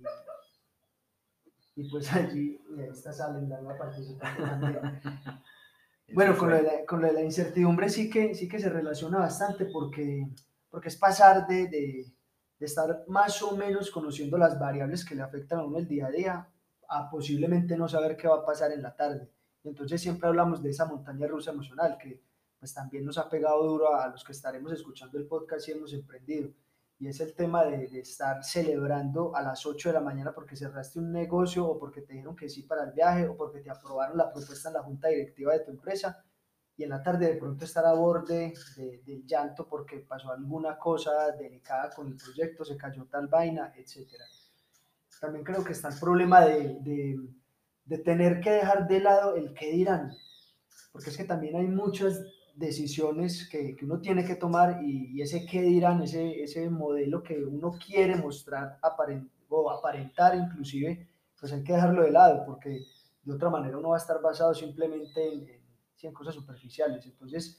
y 1.76 1.88
pues 1.90 2.12
allí, 2.14 2.60
y 2.76 2.80
ahí 2.80 2.88
está 2.88 3.12
Salen, 3.12 3.48
la 3.48 3.78
participación 3.78 4.48
también. 4.48 4.80
bueno, 6.14 6.36
con 6.36 6.50
lo, 6.50 6.60
la, 6.60 6.84
con 6.86 7.00
lo, 7.00 7.08
de 7.08 7.14
la, 7.14 7.22
incertidumbre 7.22 7.88
sí 7.88 8.08
que, 8.08 8.34
sí 8.34 8.48
que 8.48 8.58
se 8.58 8.70
relaciona 8.70 9.18
bastante 9.18 9.66
porque, 9.66 10.28
porque 10.70 10.88
es 10.88 10.96
pasar 10.96 11.46
de, 11.46 11.68
de, 11.68 12.06
de, 12.58 12.66
estar 12.66 13.04
más 13.08 13.42
o 13.42 13.56
menos 13.56 13.90
conociendo 13.90 14.38
las 14.38 14.58
variables 14.58 15.04
que 15.04 15.14
le 15.14 15.22
afectan 15.22 15.60
a 15.60 15.64
uno 15.64 15.78
el 15.78 15.88
día 15.88 16.06
a 16.06 16.10
día 16.10 16.48
a 16.88 17.10
posiblemente 17.10 17.76
no 17.76 17.88
saber 17.88 18.16
qué 18.16 18.28
va 18.28 18.36
a 18.36 18.46
pasar 18.46 18.70
en 18.72 18.82
la 18.82 18.94
tarde. 18.94 19.30
Y 19.64 19.68
entonces 19.68 20.00
siempre 20.00 20.28
hablamos 20.28 20.62
de 20.62 20.70
esa 20.70 20.86
montaña 20.86 21.26
rusa 21.26 21.50
emocional 21.50 21.98
que 21.98 22.22
pues 22.58 22.72
también 22.72 23.04
nos 23.04 23.18
ha 23.18 23.28
pegado 23.28 23.66
duro 23.66 23.94
a 23.94 24.08
los 24.08 24.22
que 24.22 24.32
estaremos 24.32 24.72
escuchando 24.72 25.18
el 25.18 25.26
podcast 25.26 25.68
y 25.68 25.72
hemos 25.72 25.92
emprendido 25.92 26.50
y 26.98 27.08
es 27.08 27.20
el 27.20 27.34
tema 27.34 27.64
de, 27.64 27.84
estar 27.98 28.42
celebrando 28.44 29.34
a 29.34 29.42
las 29.42 29.66
8 29.66 29.88
de 29.88 29.92
la 29.94 30.00
mañana 30.00 30.32
porque 30.32 30.56
cerraste 30.56 30.98
un 30.98 31.12
negocio 31.12 31.66
o 31.66 31.78
porque 31.78 32.02
te 32.02 32.12
dijeron 32.12 32.36
que 32.36 32.48
sí 32.48 32.62
para 32.62 32.84
el 32.84 32.92
viaje 32.92 33.26
o 33.26 33.36
porque 33.36 33.60
te 33.60 33.70
aprobaron 33.70 34.16
la 34.16 34.32
propuesta 34.32 34.68
en 34.68 34.74
la 34.74 34.82
junta 34.82 35.08
directiva 35.08 35.52
de 35.52 35.60
tu 35.60 35.70
empresa 35.70 36.24
y 36.76 36.84
en 36.84 36.90
la 36.90 37.02
tarde 37.02 37.26
de 37.26 37.34
pronto 37.34 37.64
estar 37.64 37.84
a 37.84 37.92
borde 37.92 38.54
de, 38.76 39.02
del 39.04 39.26
llanto 39.26 39.68
porque 39.68 39.98
pasó 39.98 40.30
alguna 40.30 40.78
cosa 40.78 41.30
delicada 41.32 41.90
con 41.90 42.08
el 42.08 42.16
proyecto, 42.16 42.64
se 42.64 42.76
cayó 42.76 43.04
tal 43.06 43.28
vaina, 43.28 43.72
etc. 43.76 44.08
También 45.20 45.44
creo 45.44 45.62
que 45.62 45.72
está 45.72 45.88
el 45.88 45.98
problema 45.98 46.44
de, 46.44 47.18
de 47.84 47.98
tener 47.98 48.40
que 48.40 48.50
dejar 48.50 48.88
de 48.88 49.00
lado 49.00 49.36
el 49.36 49.52
qué 49.54 49.70
dirán, 49.70 50.12
porque 50.92 51.10
es 51.10 51.16
que 51.16 51.24
también 51.24 51.56
hay 51.56 51.66
muchas 51.66 52.22
decisiones 52.54 53.48
que, 53.48 53.74
que, 53.74 53.84
uno 53.84 54.00
tiene 54.00 54.24
que 54.24 54.36
tomar 54.36 54.82
y, 54.82 55.20
ese 55.20 55.44
qué 55.44 55.62
dirán, 55.62 56.02
ese, 56.02 56.42
ese 56.42 56.70
modelo 56.70 57.22
que 57.22 57.44
uno 57.44 57.72
quiere 57.72 58.16
mostrar 58.16 58.78
aparent, 58.82 59.30
o 59.48 59.70
aparentar 59.70 60.36
inclusive, 60.36 61.08
pues 61.38 61.52
hay 61.52 61.62
que 61.62 61.72
dejarlo 61.72 62.02
de 62.02 62.10
lado 62.10 62.44
porque 62.46 62.80
de 63.22 63.32
otra 63.32 63.50
manera 63.50 63.78
uno 63.78 63.90
va 63.90 63.96
a 63.96 63.98
estar 63.98 64.20
basado 64.20 64.54
simplemente 64.54 65.32
en, 65.32 65.48
en, 65.48 65.64
en 66.02 66.12
cosas 66.12 66.34
superficiales. 66.34 67.04
Entonces, 67.06 67.58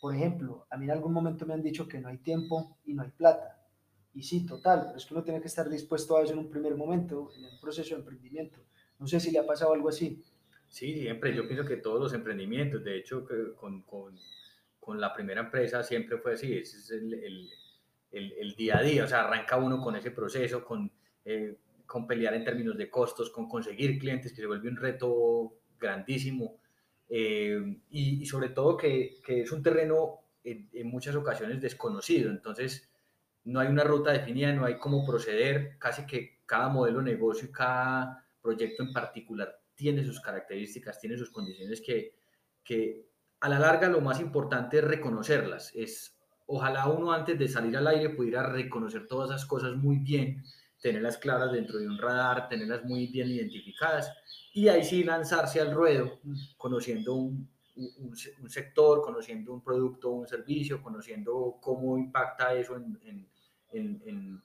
por 0.00 0.14
ejemplo, 0.14 0.66
a 0.70 0.76
mí 0.76 0.84
en 0.84 0.90
algún 0.90 1.12
momento 1.12 1.46
me 1.46 1.54
han 1.54 1.62
dicho 1.62 1.88
que 1.88 2.00
no 2.00 2.08
hay 2.08 2.18
tiempo 2.18 2.78
y 2.84 2.94
no 2.94 3.02
hay 3.02 3.10
plata. 3.10 3.66
Y 4.14 4.22
sí, 4.22 4.46
total, 4.46 4.84
pero 4.86 4.96
es 4.96 5.04
que 5.04 5.14
uno 5.14 5.22
tiene 5.22 5.40
que 5.40 5.48
estar 5.48 5.68
dispuesto 5.68 6.16
a 6.16 6.22
eso 6.22 6.32
en 6.32 6.38
un 6.38 6.50
primer 6.50 6.74
momento, 6.74 7.30
en 7.36 7.44
el 7.44 7.58
proceso 7.60 7.94
de 7.94 8.00
emprendimiento. 8.00 8.60
No 8.98 9.06
sé 9.06 9.20
si 9.20 9.30
le 9.30 9.38
ha 9.38 9.46
pasado 9.46 9.74
algo 9.74 9.88
así. 9.88 10.22
Sí, 10.68 10.98
siempre. 10.98 11.34
Yo 11.34 11.46
pienso 11.46 11.64
que 11.64 11.76
todos 11.76 12.00
los 12.00 12.12
emprendimientos, 12.12 12.82
de 12.82 12.96
hecho, 12.96 13.26
con, 13.56 13.82
con, 13.82 14.18
con 14.80 15.00
la 15.00 15.14
primera 15.14 15.42
empresa 15.42 15.82
siempre 15.82 16.18
fue 16.18 16.34
así. 16.34 16.52
Ese 16.58 16.78
es 16.78 16.90
el, 16.90 17.14
el, 17.14 18.32
el, 18.32 18.54
día 18.54 18.78
a 18.78 18.82
día. 18.82 19.04
O 19.04 19.06
sea, 19.06 19.26
arranca 19.26 19.56
uno 19.56 19.80
con 19.80 19.96
ese 19.96 20.10
proceso, 20.10 20.64
con, 20.64 20.90
eh, 21.24 21.56
con 21.86 22.06
pelear 22.06 22.34
en 22.34 22.44
términos 22.44 22.76
de 22.76 22.90
costos, 22.90 23.30
con 23.30 23.48
conseguir 23.48 23.98
clientes, 23.98 24.32
que 24.32 24.40
se 24.40 24.46
vuelve 24.46 24.68
un 24.68 24.76
reto 24.76 25.54
grandísimo. 25.78 26.58
Eh, 27.08 27.78
y, 27.90 28.26
sobre 28.26 28.48
todo 28.48 28.76
que, 28.76 29.20
que 29.24 29.42
es 29.42 29.52
un 29.52 29.62
terreno 29.62 30.20
en, 30.42 30.68
en, 30.72 30.88
muchas 30.88 31.14
ocasiones 31.14 31.60
desconocido. 31.60 32.30
Entonces, 32.30 32.90
no 33.44 33.60
hay 33.60 33.68
una 33.68 33.84
ruta 33.84 34.12
definida, 34.12 34.52
no 34.52 34.64
hay 34.64 34.78
cómo 34.78 35.06
proceder. 35.06 35.78
Casi 35.78 36.06
que 36.06 36.40
cada 36.46 36.68
modelo 36.68 36.98
de 36.98 37.12
negocio 37.12 37.48
y 37.48 37.52
cada 37.52 38.25
proyecto 38.46 38.82
en 38.82 38.92
particular 38.92 39.58
tiene 39.74 40.04
sus 40.04 40.20
características, 40.20 41.00
tiene 41.00 41.18
sus 41.18 41.30
condiciones 41.30 41.80
que, 41.80 42.14
que 42.64 43.06
a 43.40 43.48
la 43.48 43.58
larga 43.58 43.88
lo 43.88 44.00
más 44.00 44.20
importante 44.20 44.78
es 44.78 44.84
reconocerlas. 44.84 45.72
Es, 45.74 46.16
ojalá 46.46 46.88
uno 46.88 47.12
antes 47.12 47.38
de 47.38 47.48
salir 47.48 47.76
al 47.76 47.88
aire 47.88 48.10
pudiera 48.10 48.42
reconocer 48.44 49.06
todas 49.06 49.30
esas 49.30 49.46
cosas 49.46 49.76
muy 49.76 49.98
bien, 49.98 50.44
tenerlas 50.80 51.18
claras 51.18 51.52
dentro 51.52 51.78
de 51.78 51.88
un 51.88 51.98
radar, 51.98 52.48
tenerlas 52.48 52.84
muy 52.84 53.08
bien 53.08 53.28
identificadas 53.28 54.10
y 54.52 54.68
ahí 54.68 54.84
sí 54.84 55.02
lanzarse 55.02 55.60
al 55.60 55.74
ruedo, 55.74 56.20
conociendo 56.56 57.14
un, 57.14 57.48
un, 57.76 58.48
sector, 58.48 59.02
conociendo 59.02 59.52
un 59.52 59.62
producto, 59.62 60.10
un 60.10 60.26
servicio, 60.26 60.82
conociendo 60.82 61.58
cómo 61.60 61.98
impacta 61.98 62.54
eso 62.54 62.76
en, 62.76 64.42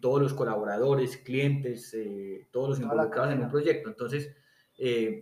todos 0.00 0.20
los 0.20 0.34
colaboradores, 0.34 1.18
clientes, 1.18 1.94
eh, 1.94 2.48
todos 2.50 2.70
los 2.70 2.80
involucrados 2.80 3.32
en 3.32 3.42
un 3.42 3.48
proyecto. 3.48 3.88
Entonces, 3.88 4.34
eh, 4.76 5.20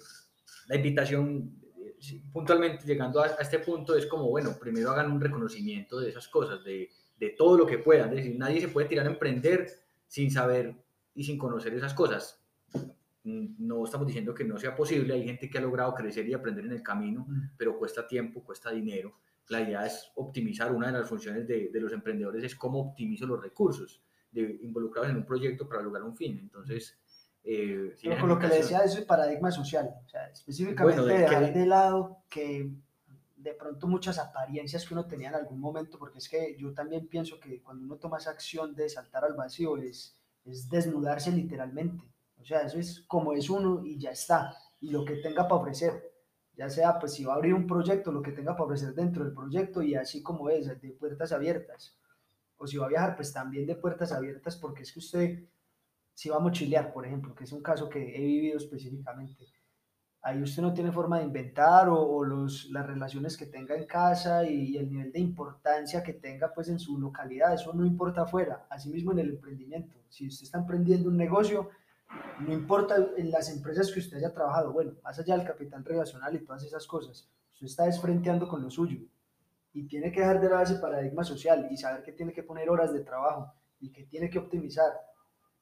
la 0.68 0.76
invitación 0.76 1.60
puntualmente 2.32 2.86
llegando 2.86 3.20
a, 3.20 3.26
este 3.26 3.58
punto 3.58 3.94
es 3.94 4.06
como, 4.06 4.28
bueno, 4.28 4.56
primero 4.58 4.90
hagan 4.90 5.12
un 5.12 5.20
reconocimiento 5.20 6.00
de 6.00 6.10
esas 6.10 6.28
cosas, 6.28 6.64
de, 6.64 6.90
de 7.18 7.30
todo 7.30 7.56
lo 7.56 7.66
que 7.66 7.78
puedan. 7.78 8.10
Es 8.10 8.16
decir, 8.16 8.36
nadie 8.38 8.60
se 8.60 8.68
puede 8.68 8.88
tirar 8.88 9.06
a 9.06 9.10
emprender 9.10 9.66
sin 10.06 10.30
saber 10.30 10.74
y 11.14 11.24
sin 11.24 11.36
conocer 11.36 11.74
esas 11.74 11.94
cosas. 11.94 12.42
No 13.24 13.84
estamos 13.84 14.06
diciendo 14.06 14.32
que 14.32 14.44
no 14.44 14.56
sea 14.56 14.74
posible, 14.74 15.14
hay 15.14 15.24
gente 15.24 15.50
que 15.50 15.58
ha 15.58 15.60
logrado 15.60 15.94
crecer 15.94 16.28
y 16.28 16.32
aprender 16.34 16.64
en 16.64 16.72
el 16.72 16.82
camino, 16.82 17.26
pero 17.58 17.76
cuesta 17.76 18.06
tiempo, 18.06 18.44
cuesta 18.44 18.70
dinero. 18.70 19.18
La 19.48 19.60
idea 19.60 19.84
es 19.84 20.12
optimizar, 20.14 20.72
una 20.72 20.86
de 20.86 20.98
las 21.00 21.08
funciones 21.08 21.46
de, 21.46 21.70
de 21.72 21.80
los 21.80 21.92
emprendedores 21.92 22.44
es 22.44 22.54
cómo 22.54 22.80
optimizo 22.80 23.26
los 23.26 23.42
recursos 23.42 24.05
de, 24.36 24.58
involucrados 24.62 25.10
en 25.10 25.16
un 25.16 25.24
proyecto 25.24 25.68
para 25.68 25.82
lograr 25.82 26.04
un 26.04 26.16
fin. 26.16 26.38
Entonces, 26.42 26.98
eh, 27.42 27.94
Pero 28.02 28.20
con 28.20 28.28
lo 28.28 28.38
que 28.38 28.48
le 28.48 28.56
decía 28.56 28.80
es 28.80 28.96
el 28.96 29.06
paradigma 29.06 29.50
social, 29.50 29.94
o 30.04 30.08
sea, 30.08 30.28
específicamente 30.28 31.02
de 31.02 31.18
dejar 31.18 31.54
de 31.54 31.66
lado 31.66 32.18
que 32.28 32.70
de 33.36 33.54
pronto 33.54 33.86
muchas 33.86 34.18
apariencias 34.18 34.84
que 34.84 34.94
uno 34.94 35.06
tenía 35.06 35.28
en 35.28 35.36
algún 35.36 35.60
momento, 35.60 35.98
porque 35.98 36.18
es 36.18 36.28
que 36.28 36.56
yo 36.58 36.74
también 36.74 37.06
pienso 37.06 37.38
que 37.38 37.62
cuando 37.62 37.84
uno 37.84 37.96
toma 37.96 38.18
esa 38.18 38.30
acción 38.30 38.74
de 38.74 38.88
saltar 38.88 39.24
al 39.24 39.34
vacío 39.34 39.76
es, 39.76 40.18
es 40.44 40.68
desnudarse 40.68 41.30
literalmente, 41.30 42.02
o 42.40 42.44
sea, 42.44 42.62
eso 42.62 42.78
es 42.78 43.04
como 43.06 43.32
es 43.32 43.48
uno 43.48 43.84
y 43.84 43.96
ya 43.98 44.10
está, 44.10 44.56
y 44.80 44.90
lo 44.90 45.04
que 45.04 45.16
tenga 45.16 45.44
para 45.46 45.60
ofrecer, 45.60 46.12
ya 46.56 46.68
sea 46.68 46.98
pues 46.98 47.12
si 47.12 47.24
va 47.24 47.34
a 47.34 47.36
abrir 47.36 47.54
un 47.54 47.68
proyecto, 47.68 48.10
lo 48.10 48.22
que 48.22 48.32
tenga 48.32 48.54
para 48.54 48.64
ofrecer 48.64 48.92
dentro 48.92 49.22
del 49.24 49.34
proyecto 49.34 49.82
y 49.82 49.94
así 49.94 50.20
como 50.20 50.50
es, 50.50 50.66
de 50.66 50.90
puertas 50.90 51.30
abiertas, 51.30 51.96
o 52.58 52.66
si 52.66 52.76
va 52.76 52.86
a 52.86 52.90
viajar, 52.90 53.16
pues 53.16 53.32
también 53.32 53.66
de 53.66 53.76
puertas 53.76 54.12
abiertas, 54.12 54.56
porque 54.56 54.82
es 54.82 54.92
que 54.92 54.98
usted 54.98 55.48
si 56.16 56.30
va 56.30 56.36
a 56.36 56.40
mochilear, 56.40 56.94
por 56.94 57.04
ejemplo, 57.04 57.34
que 57.34 57.44
es 57.44 57.52
un 57.52 57.62
caso 57.62 57.90
que 57.90 58.16
he 58.16 58.20
vivido 58.20 58.56
específicamente, 58.56 59.46
ahí 60.22 60.42
usted 60.42 60.62
no 60.62 60.72
tiene 60.72 60.90
forma 60.90 61.18
de 61.18 61.24
inventar 61.24 61.90
o, 61.90 62.24
los, 62.24 62.70
las 62.70 62.86
relaciones 62.86 63.36
que 63.36 63.44
tenga 63.44 63.76
en 63.76 63.84
casa 63.84 64.42
y, 64.48 64.78
el 64.78 64.88
nivel 64.88 65.12
de 65.12 65.20
importancia 65.20 66.02
que 66.02 66.14
tenga 66.14 66.54
pues 66.54 66.70
en 66.70 66.78
su 66.78 66.98
localidad, 66.98 67.52
eso 67.52 67.74
no 67.74 67.84
importa 67.84 68.22
afuera, 68.22 68.66
asimismo 68.70 69.12
en 69.12 69.18
el 69.18 69.28
emprendimiento. 69.28 69.94
Si 70.08 70.26
usted 70.26 70.44
está 70.44 70.58
emprendiendo 70.58 71.10
un 71.10 71.18
negocio, 71.18 71.68
no 72.40 72.54
importa 72.54 72.96
en 73.18 73.30
las 73.30 73.50
empresas 73.50 73.92
que 73.92 74.00
usted 74.00 74.16
haya 74.16 74.32
trabajado, 74.32 74.72
bueno, 74.72 74.92
más 75.04 75.18
allá 75.18 75.36
del 75.36 75.46
capital 75.46 75.84
relacional 75.84 76.34
y 76.34 76.44
todas 76.46 76.64
esas 76.64 76.86
cosas, 76.86 77.28
usted 77.52 77.66
está 77.66 77.84
desfrenteando 77.84 78.48
con 78.48 78.62
lo 78.62 78.70
suyo 78.70 79.00
y 79.76 79.86
tiene 79.86 80.10
que 80.10 80.20
dejar 80.20 80.40
de 80.40 80.48
lado 80.48 80.62
ese 80.62 80.76
paradigma 80.76 81.22
social 81.22 81.68
y 81.70 81.76
saber 81.76 82.02
que 82.02 82.12
tiene 82.12 82.32
que 82.32 82.42
poner 82.42 82.70
horas 82.70 82.94
de 82.94 83.00
trabajo 83.00 83.52
y 83.78 83.92
que 83.92 84.04
tiene 84.04 84.30
que 84.30 84.38
optimizar 84.38 84.90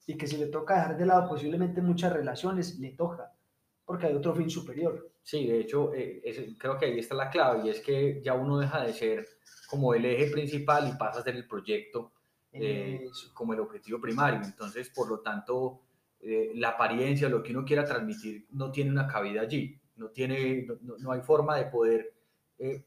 y 0.07 0.17
que 0.17 0.29
si 0.29 0.37
le 0.37 0.47
toca 0.47 0.77
dejar 0.77 0.97
de 0.97 1.05
lado 1.05 1.29
posiblemente 1.29 1.83
muchas 1.83 2.13
relaciones, 2.13 2.79
le 2.79 2.91
toca, 2.91 3.33
porque 3.85 4.07
hay 4.07 4.15
otro 4.15 4.33
fin 4.33 4.49
superior. 4.49 5.11
Sí, 5.21 5.49
de 5.49 5.59
hecho, 5.59 5.93
eh, 5.93 6.23
creo 6.57 6.79
que 6.79 6.87
ahí 6.87 6.99
está 7.01 7.17
la 7.17 7.29
clave 7.29 7.67
y 7.67 7.71
es 7.71 7.81
que 7.81 8.23
ya 8.23 8.35
uno 8.35 8.61
deja 8.61 8.85
de 8.85 8.93
ser 8.93 9.27
como 9.69 9.95
el 9.95 10.05
eje 10.05 10.31
principal 10.31 10.89
y 10.89 10.97
pasa 10.97 11.19
a 11.19 11.25
ser 11.25 11.35
el 11.35 11.49
proyecto 11.49 12.13
eh, 12.53 13.09
como 13.33 13.53
el 13.53 13.61
objetivo 13.61 14.01
primario. 14.01 14.43
Entonces, 14.45 14.91
por 14.91 15.09
lo 15.09 15.21
tanto, 15.23 15.81
eh, 16.21 16.53
la 16.55 16.69
apariencia, 16.69 17.29
lo 17.29 17.43
que 17.43 17.51
uno 17.51 17.65
quiera 17.65 17.85
transmitir, 17.85 18.47
no 18.53 18.71
tiene 18.71 18.93
una 18.93 19.09
cabida 19.09 19.41
allí, 19.41 19.77
no, 19.97 20.11
tiene, 20.11 20.69
no, 20.83 20.99
no 20.99 21.11
hay 21.11 21.21
forma 21.23 21.57
de 21.57 21.65
poder 21.65 22.14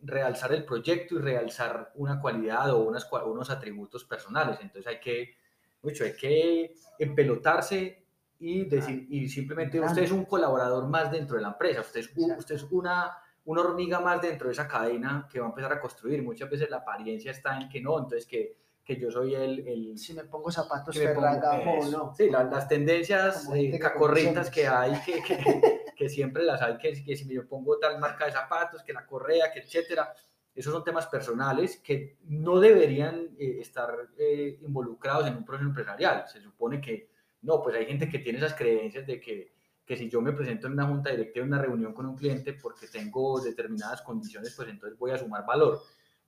realzar 0.01 0.53
el 0.53 0.63
proyecto 0.63 1.15
y 1.15 1.19
realzar 1.19 1.91
una 1.95 2.19
cualidad 2.19 2.71
o 2.71 2.79
unas, 2.79 3.07
unos 3.25 3.49
atributos 3.49 4.05
personales. 4.05 4.57
Entonces 4.61 4.87
hay 4.87 4.99
que 4.99 5.35
mucho, 5.81 6.03
hay 6.03 6.15
que 6.15 6.73
empelotarse 6.99 8.03
y 8.39 8.65
decir, 8.65 9.07
y 9.09 9.27
simplemente 9.27 9.79
usted 9.79 10.03
es 10.03 10.11
un 10.11 10.25
colaborador 10.25 10.87
más 10.87 11.11
dentro 11.11 11.37
de 11.37 11.41
la 11.41 11.49
empresa, 11.49 11.81
usted 11.81 12.01
es, 12.01 12.11
usted 12.37 12.55
es 12.55 12.63
una, 12.69 13.17
una 13.45 13.61
hormiga 13.61 13.99
más 13.99 14.21
dentro 14.21 14.47
de 14.47 14.53
esa 14.53 14.67
cadena 14.67 15.27
que 15.31 15.39
va 15.39 15.47
a 15.47 15.49
empezar 15.49 15.73
a 15.73 15.79
construir. 15.79 16.21
Muchas 16.21 16.49
veces 16.49 16.69
la 16.69 16.77
apariencia 16.77 17.31
está 17.31 17.59
en 17.59 17.67
que 17.67 17.81
no, 17.81 17.97
entonces 17.97 18.27
que, 18.27 18.55
que 18.83 18.95
yo 18.95 19.09
soy 19.09 19.33
el, 19.33 19.67
el, 19.67 19.97
Si 19.97 20.13
me 20.13 20.23
pongo 20.23 20.51
zapatos 20.51 20.95
Ferragamo 20.95 21.85
no. 21.89 22.13
Sí, 22.15 22.29
las 22.29 22.67
tendencias 22.67 23.49
eh, 23.53 23.77
cacorritas 23.79 24.49
que 24.49 24.67
hay, 24.67 25.01
que, 25.01 25.21
que, 25.23 25.37
que, 25.97 26.09
siempre 26.09 26.43
las 26.43 26.61
hay, 26.61 26.77
que, 26.77 27.03
que 27.03 27.15
si 27.17 27.25
me 27.25 27.41
pongo 27.41 27.79
tal 27.79 27.99
marca 27.99 28.25
de 28.25 28.31
zapatos, 28.31 28.83
que 28.83 28.93
la 28.93 29.05
correa, 29.05 29.51
que 29.51 29.59
etcétera 29.59 30.13
esos 30.57 30.73
son 30.73 30.83
temas 30.83 31.05
personales 31.05 31.77
que 31.77 32.17
no 32.23 32.59
deberían 32.59 33.29
eh, 33.37 33.59
estar 33.61 34.09
eh, 34.17 34.57
involucrados 34.63 35.27
en 35.27 35.37
un 35.37 35.45
proceso 35.45 35.69
empresarial. 35.69 36.27
Se 36.27 36.41
supone 36.41 36.81
que 36.81 37.11
no, 37.43 37.61
pues 37.61 37.75
hay 37.75 37.85
gente 37.85 38.09
que 38.09 38.17
tiene 38.17 38.39
esas 38.39 38.55
creencias 38.55 39.05
de 39.05 39.21
que, 39.21 39.53
que 39.85 39.95
si 39.95 40.09
yo 40.09 40.19
me 40.19 40.33
presento 40.33 40.65
en 40.65 40.73
una 40.73 40.87
junta 40.87 41.11
directiva, 41.11 41.45
en 41.45 41.53
una 41.53 41.61
reunión 41.61 41.93
con 41.93 42.07
un 42.07 42.17
cliente 42.17 42.53
porque 42.53 42.87
tengo 42.87 43.39
determinadas 43.39 44.01
condiciones, 44.01 44.55
pues 44.55 44.67
entonces 44.69 44.97
voy 44.97 45.11
a 45.11 45.19
sumar 45.19 45.45
valor. 45.45 45.79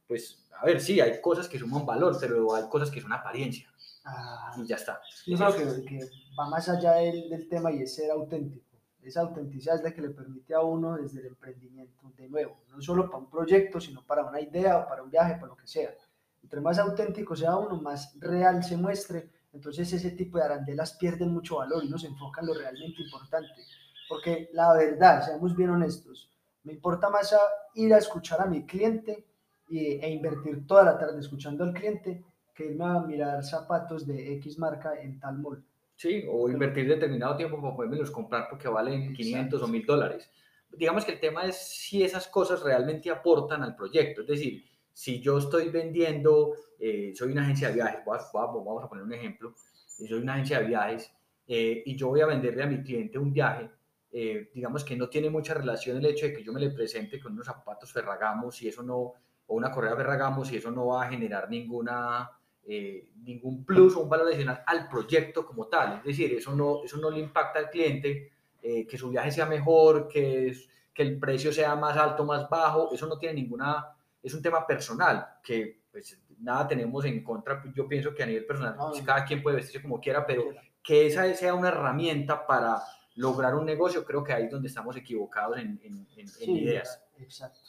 Pues, 0.08 0.48
a 0.62 0.64
ver, 0.64 0.80
sí, 0.80 1.02
hay 1.02 1.20
cosas 1.20 1.50
que 1.50 1.58
suman 1.58 1.84
valor, 1.84 2.16
pero 2.20 2.54
hay 2.54 2.70
cosas 2.70 2.92
que 2.92 3.02
son 3.02 3.12
apariencia. 3.12 3.68
Ah, 4.06 4.54
y 4.58 4.68
ya 4.68 4.76
está. 4.76 5.02
Yo 5.26 5.38
creo 5.38 5.54
que, 5.56 5.86
que, 5.86 6.00
va 6.40 6.48
más 6.48 6.70
allá 6.70 6.94
del, 6.94 7.32
del 7.32 7.50
tema 7.50 7.72
y 7.72 7.82
es 7.82 7.96
ser 7.96 8.12
auténtico 8.12 8.70
esa 9.04 9.22
autenticidad 9.22 9.76
es 9.76 9.84
la 9.84 9.94
que 9.94 10.02
le 10.02 10.10
permite 10.10 10.54
a 10.54 10.62
uno 10.62 10.98
desde 10.98 11.22
el 11.22 11.28
emprendimiento, 11.28 12.12
de 12.18 12.28
nuevo, 12.28 12.58
no 12.70 12.82
solo 12.82 13.06
para 13.06 13.20
un 13.20 13.30
proyecto, 13.30 13.80
sino 13.80 14.06
para 14.06 14.26
una 14.26 14.42
idea 14.42 14.80
o 14.80 14.88
para 14.88 15.04
un 15.04 15.10
viaje, 15.10 15.36
para 15.36 15.48
lo 15.48 15.56
que 15.56 15.68
sea. 15.68 15.94
Entre 16.44 16.62
más 16.62 16.80
auténtico 16.80 17.36
sea 17.36 17.56
uno, 17.56 17.82
más 17.82 18.18
real 18.20 18.64
se 18.64 18.78
muestre, 18.78 19.30
entonces 19.54 19.92
ese 19.94 20.12
tipo 20.12 20.38
de 20.38 20.44
arandelas 20.44 20.94
pierden 20.94 21.34
mucho 21.34 21.58
valor 21.58 21.84
y 21.84 21.90
no 21.90 21.98
se 21.98 22.08
enfoca 22.08 22.42
en 22.42 22.48
lo 22.48 22.54
realmente 22.54 23.02
importante. 23.02 23.62
Porque 24.08 24.50
la 24.54 24.74
verdad, 24.74 25.24
seamos 25.26 25.56
bien 25.56 25.70
honestos, 25.70 26.30
me 26.64 26.74
importa 26.74 27.10
más 27.10 27.36
ir 27.76 27.94
a 27.94 27.98
escuchar 27.98 28.42
a 28.42 28.46
mi 28.46 28.66
cliente 28.66 29.26
e 29.70 30.10
invertir 30.10 30.66
toda 30.68 30.84
la 30.84 30.98
tarde 30.98 31.20
escuchando 31.20 31.64
al 31.64 31.74
cliente 31.74 32.26
que 32.54 32.66
irme 32.66 32.86
a 32.86 33.00
mirar 33.00 33.44
zapatos 33.44 34.06
de 34.06 34.34
X 34.34 34.58
marca 34.58 35.00
en 35.00 35.20
tal 35.20 35.38
mall. 35.38 35.64
Sí, 36.00 36.24
o 36.32 36.50
invertir 36.50 36.88
determinado 36.88 37.36
tiempo 37.36 37.60
para 37.76 37.90
los 37.90 38.10
comprar 38.10 38.48
porque 38.50 38.70
valen 38.70 39.12
500 39.12 39.62
o 39.62 39.68
1000 39.68 39.86
dólares. 39.86 40.32
Digamos 40.72 41.04
que 41.04 41.12
el 41.12 41.20
tema 41.20 41.44
es 41.44 41.58
si 41.58 42.04
esas 42.04 42.30
cosas 42.30 42.62
realmente 42.64 43.12
aportan 43.12 43.64
al 43.64 43.76
proyecto. 43.76 44.22
Es 44.22 44.28
decir, 44.28 44.64
si 44.94 45.20
yo 45.20 45.40
estoy 45.40 45.68
vendiendo, 45.68 46.54
eh, 46.80 47.12
soy 47.14 47.34
una 47.34 47.42
agencia 47.42 47.68
de 47.68 47.74
viajes, 47.74 48.00
vamos 48.06 48.82
a 48.82 48.88
poner 48.88 49.04
un 49.04 49.12
ejemplo, 49.12 49.54
soy 49.58 50.14
una 50.14 50.36
agencia 50.36 50.62
de 50.62 50.68
viajes 50.68 51.12
eh, 51.46 51.84
y 51.86 51.98
yo 51.98 52.08
voy 52.08 52.22
a 52.22 52.28
venderle 52.28 52.64
a 52.64 52.68
mi 52.68 52.82
cliente 52.82 53.18
un 53.18 53.34
viaje, 53.34 53.70
eh, 54.10 54.52
digamos 54.54 54.86
que 54.86 54.96
no 54.96 55.10
tiene 55.10 55.30
mucha 55.30 55.54
relación 55.54 55.98
el 55.98 56.06
hecho 56.06 56.28
de 56.28 56.34
que 56.34 56.46
yo 56.46 56.54
me 56.54 56.62
le 56.62 56.70
presente 56.70 57.20
con 57.20 57.34
unos 57.34 57.48
zapatos 57.48 57.92
Ferragamos 57.92 58.62
y 58.62 58.70
eso 58.70 58.84
no, 58.84 58.96
o 58.96 59.16
una 59.48 59.70
correa 59.70 59.98
Ferragamos 59.98 60.50
y 60.54 60.56
eso 60.56 60.72
no 60.72 60.88
va 60.88 61.04
a 61.04 61.10
generar 61.10 61.50
ninguna 61.50 62.39
eh, 62.68 63.10
ningún 63.24 63.66
plus 63.66 63.96
o 63.96 64.02
un 64.02 64.10
valor 64.10 64.28
adicional 64.28 64.64
al 64.66 64.88
proyecto 64.88 65.46
como 65.46 65.68
tal. 65.68 66.00
Es 66.00 66.04
decir, 66.04 66.34
eso 66.34 66.56
no, 66.56 66.84
eso 66.84 66.98
no 66.98 67.10
le 67.10 67.20
impacta 67.20 67.60
al 67.60 67.70
cliente, 67.70 68.32
eh, 68.62 68.86
que 68.86 68.98
su 68.98 69.10
viaje 69.10 69.32
sea 69.32 69.46
mejor, 69.46 70.08
que, 70.08 70.56
que 70.94 71.04
el 71.04 71.20
precio 71.20 71.52
sea 71.52 71.76
más 71.76 71.98
alto, 71.98 72.26
más 72.26 72.50
bajo, 72.50 72.94
eso 72.94 73.08
no 73.08 73.18
tiene 73.18 73.42
ninguna, 73.42 73.88
es 74.22 74.34
un 74.34 74.42
tema 74.42 74.68
personal, 74.68 75.26
que 75.44 75.80
pues 75.92 76.20
nada 76.40 76.68
tenemos 76.68 77.04
en 77.06 77.24
contra, 77.24 77.64
yo 77.74 77.88
pienso 77.88 78.14
que 78.14 78.24
a 78.24 78.26
nivel 78.26 78.46
personal, 78.46 78.76
pues, 78.78 79.02
cada 79.02 79.26
quien 79.26 79.42
puede 79.42 79.58
vestirse 79.58 79.82
como 79.82 80.00
quiera, 80.00 80.26
pero 80.26 80.44
que 80.84 81.08
esa 81.08 81.34
sea 81.34 81.54
una 81.54 81.70
herramienta 81.70 82.46
para 82.46 82.82
lograr 83.16 83.56
un 83.56 83.66
negocio, 83.66 84.06
creo 84.06 84.24
que 84.24 84.34
ahí 84.34 84.46
es 84.46 84.52
donde 84.52 84.68
estamos 84.68 84.96
equivocados 84.96 85.58
en, 85.58 85.80
en, 85.84 86.08
en, 86.16 86.56
ideas. 86.56 87.04
Exacto. 87.18 87.60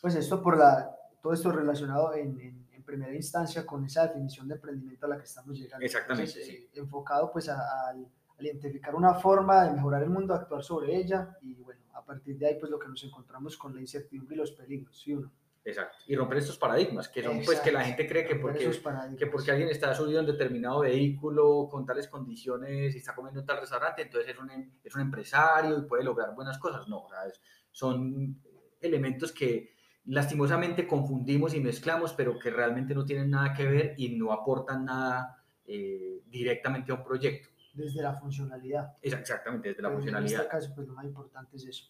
Pues 0.00 0.14
esto 0.14 0.42
por 0.42 0.56
la, 0.56 0.90
todo 1.22 1.32
esto 1.32 1.50
relacionado 1.50 2.14
en 2.14 2.65
primera 2.86 3.14
instancia 3.14 3.66
con 3.66 3.84
esa 3.84 4.06
definición 4.06 4.48
de 4.48 4.54
emprendimiento 4.54 5.04
a 5.06 5.10
la 5.10 5.18
que 5.18 5.24
estamos 5.24 5.58
llegando. 5.58 5.84
Exactamente. 5.84 6.40
Eh, 6.40 6.70
enfocado 6.74 7.30
pues 7.32 7.48
a, 7.48 7.88
al 7.88 8.08
identificar 8.38 8.94
una 8.94 9.14
forma 9.14 9.64
de 9.64 9.72
mejorar 9.72 10.02
el 10.02 10.10
mundo, 10.10 10.34
actuar 10.34 10.62
sobre 10.62 10.96
ella 10.96 11.36
y 11.42 11.54
bueno, 11.62 11.80
a 11.94 12.04
partir 12.04 12.38
de 12.38 12.46
ahí 12.46 12.56
pues 12.58 12.70
lo 12.70 12.78
que 12.78 12.88
nos 12.88 13.02
encontramos 13.04 13.56
con 13.56 13.74
la 13.74 13.80
incertidumbre 13.80 14.36
y 14.36 14.38
los 14.38 14.52
peligros, 14.52 14.98
¿sí 14.98 15.14
uno? 15.14 15.30
Exacto. 15.64 15.96
Y 16.06 16.14
romper 16.14 16.38
estos 16.38 16.58
paradigmas, 16.58 17.08
que 17.08 17.24
son 17.24 17.42
pues 17.44 17.58
que 17.58 17.72
la 17.72 17.84
gente 17.84 18.06
cree 18.06 18.24
que 18.24 18.36
porque, 18.36 18.70
que 19.18 19.26
porque 19.26 19.50
alguien 19.50 19.68
está 19.68 19.92
subido 19.94 20.20
en 20.20 20.26
determinado 20.26 20.80
vehículo 20.80 21.68
con 21.68 21.84
tales 21.84 22.06
condiciones 22.06 22.94
y 22.94 22.98
está 22.98 23.16
comiendo 23.16 23.40
en 23.40 23.46
tal 23.46 23.58
restaurante, 23.58 24.02
entonces 24.02 24.30
es 24.30 24.38
un, 24.38 24.48
em, 24.48 24.70
es 24.84 24.94
un 24.94 25.00
empresario 25.00 25.76
y 25.76 25.82
puede 25.82 26.04
lograr 26.04 26.36
buenas 26.36 26.58
cosas. 26.58 26.86
No, 26.86 27.08
son 27.72 28.40
elementos 28.80 29.32
que 29.32 29.75
lastimosamente 30.06 30.86
confundimos 30.86 31.54
y 31.54 31.60
mezclamos, 31.60 32.12
pero 32.12 32.38
que 32.38 32.50
realmente 32.50 32.94
no 32.94 33.04
tienen 33.04 33.30
nada 33.30 33.52
que 33.54 33.66
ver 33.66 33.94
y 33.96 34.16
no 34.16 34.32
aportan 34.32 34.84
nada 34.84 35.42
eh, 35.66 36.22
directamente 36.26 36.92
a 36.92 36.96
un 36.96 37.04
proyecto. 37.04 37.48
Desde 37.74 38.02
la 38.02 38.14
funcionalidad. 38.14 38.96
Exactamente, 39.02 39.68
desde 39.68 39.82
la 39.82 39.90
funcionalidad. 39.90 40.32
En 40.32 40.40
este 40.40 40.48
caso, 40.48 40.72
pues 40.74 40.88
lo 40.88 40.94
más 40.94 41.04
importante 41.04 41.56
es 41.56 41.66
eso. 41.66 41.84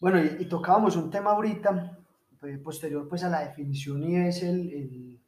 Bueno, 0.00 0.22
y, 0.22 0.42
y 0.42 0.44
tocábamos 0.46 0.96
un 0.96 1.10
tema 1.10 1.30
ahorita 1.30 1.98
eh, 2.42 2.58
posterior 2.58 3.08
pues 3.08 3.22
a 3.22 3.28
la 3.28 3.46
definición 3.46 4.02
y 4.02 4.16
es 4.16 4.42
el, 4.42 5.20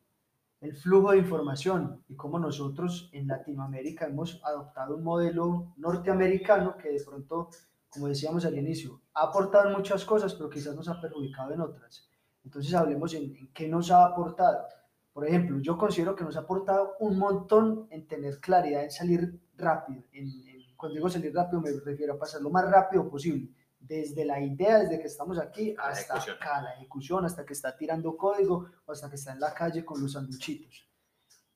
el, 0.60 0.74
flujo 0.74 1.12
de 1.12 1.18
información 1.18 2.02
y 2.08 2.16
cómo 2.16 2.40
nosotros 2.40 3.08
en 3.12 3.28
Latinoamérica 3.28 4.06
hemos 4.06 4.40
adoptado 4.42 4.96
un 4.96 5.04
modelo 5.04 5.74
norteamericano 5.76 6.76
que 6.76 6.88
de 6.90 7.04
pronto, 7.04 7.50
como 7.94 8.08
decíamos 8.08 8.44
al 8.44 8.58
inicio, 8.58 9.00
ha 9.14 9.22
aportado 9.22 9.70
muchas 9.70 10.04
cosas, 10.04 10.34
pero 10.34 10.50
quizás 10.50 10.74
nos 10.74 10.88
ha 10.88 11.00
perjudicado 11.00 11.52
en 11.52 11.62
otras. 11.62 12.06
Entonces 12.44 12.74
hablemos 12.74 13.14
en, 13.14 13.50
qué 13.54 13.68
nos 13.68 13.90
ha 13.90 14.04
aportado. 14.04 14.66
Por 15.12 15.26
ejemplo, 15.26 15.58
yo 15.60 15.78
considero 15.78 16.14
que 16.14 16.24
nos 16.24 16.36
ha 16.36 16.40
aportado 16.40 16.96
un 17.00 17.16
montón 17.18 17.86
en 17.90 18.06
tener 18.06 18.40
claridad 18.40 18.84
en 18.84 18.90
salir 18.90 19.40
rápido. 19.56 20.02
En, 20.12 20.28
cuando 20.76 20.96
digo 20.96 21.08
salir 21.08 21.32
rápido 21.32 21.62
me 21.62 21.70
refiero 21.70 22.14
a 22.14 22.18
pasar 22.18 22.42
lo 22.42 22.50
más 22.50 22.68
rápido 22.68 23.08
posible 23.08 23.48
desde 23.86 24.24
la 24.24 24.40
idea, 24.40 24.78
desde 24.78 24.98
que 24.98 25.06
estamos 25.06 25.38
aquí, 25.38 25.74
hasta 25.78 26.16
acá, 26.16 26.62
la 26.62 26.74
ejecución, 26.74 27.24
hasta 27.24 27.44
que 27.44 27.52
está 27.52 27.76
tirando 27.76 28.16
código 28.16 28.66
o 28.86 28.92
hasta 28.92 29.08
que 29.10 29.16
está 29.16 29.32
en 29.32 29.40
la 29.40 29.52
calle 29.52 29.84
con 29.84 30.00
los 30.00 30.12
sanduchitos. 30.12 30.88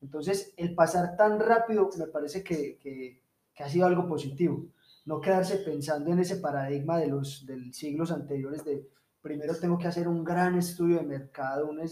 Entonces, 0.00 0.52
el 0.56 0.74
pasar 0.74 1.16
tan 1.16 1.40
rápido 1.40 1.88
me 1.98 2.06
parece 2.06 2.44
que, 2.44 2.78
que, 2.78 3.22
ha 3.62 3.68
sido 3.68 3.86
algo 3.86 4.06
positivo. 4.06 4.66
No 5.08 5.22
quedarse 5.22 5.56
pensando 5.56 6.12
en 6.12 6.18
ese 6.18 6.36
paradigma 6.36 6.98
de 6.98 7.06
los 7.06 7.46
del 7.46 7.72
siglos 7.72 8.12
anteriores 8.12 8.62
de 8.62 8.86
primero 9.22 9.54
tengo 9.58 9.78
que 9.78 9.88
hacer 9.88 10.06
un 10.06 10.22
gran 10.22 10.54
estudio 10.54 10.98
de 10.98 11.02
mercado, 11.02 11.66
una, 11.66 11.84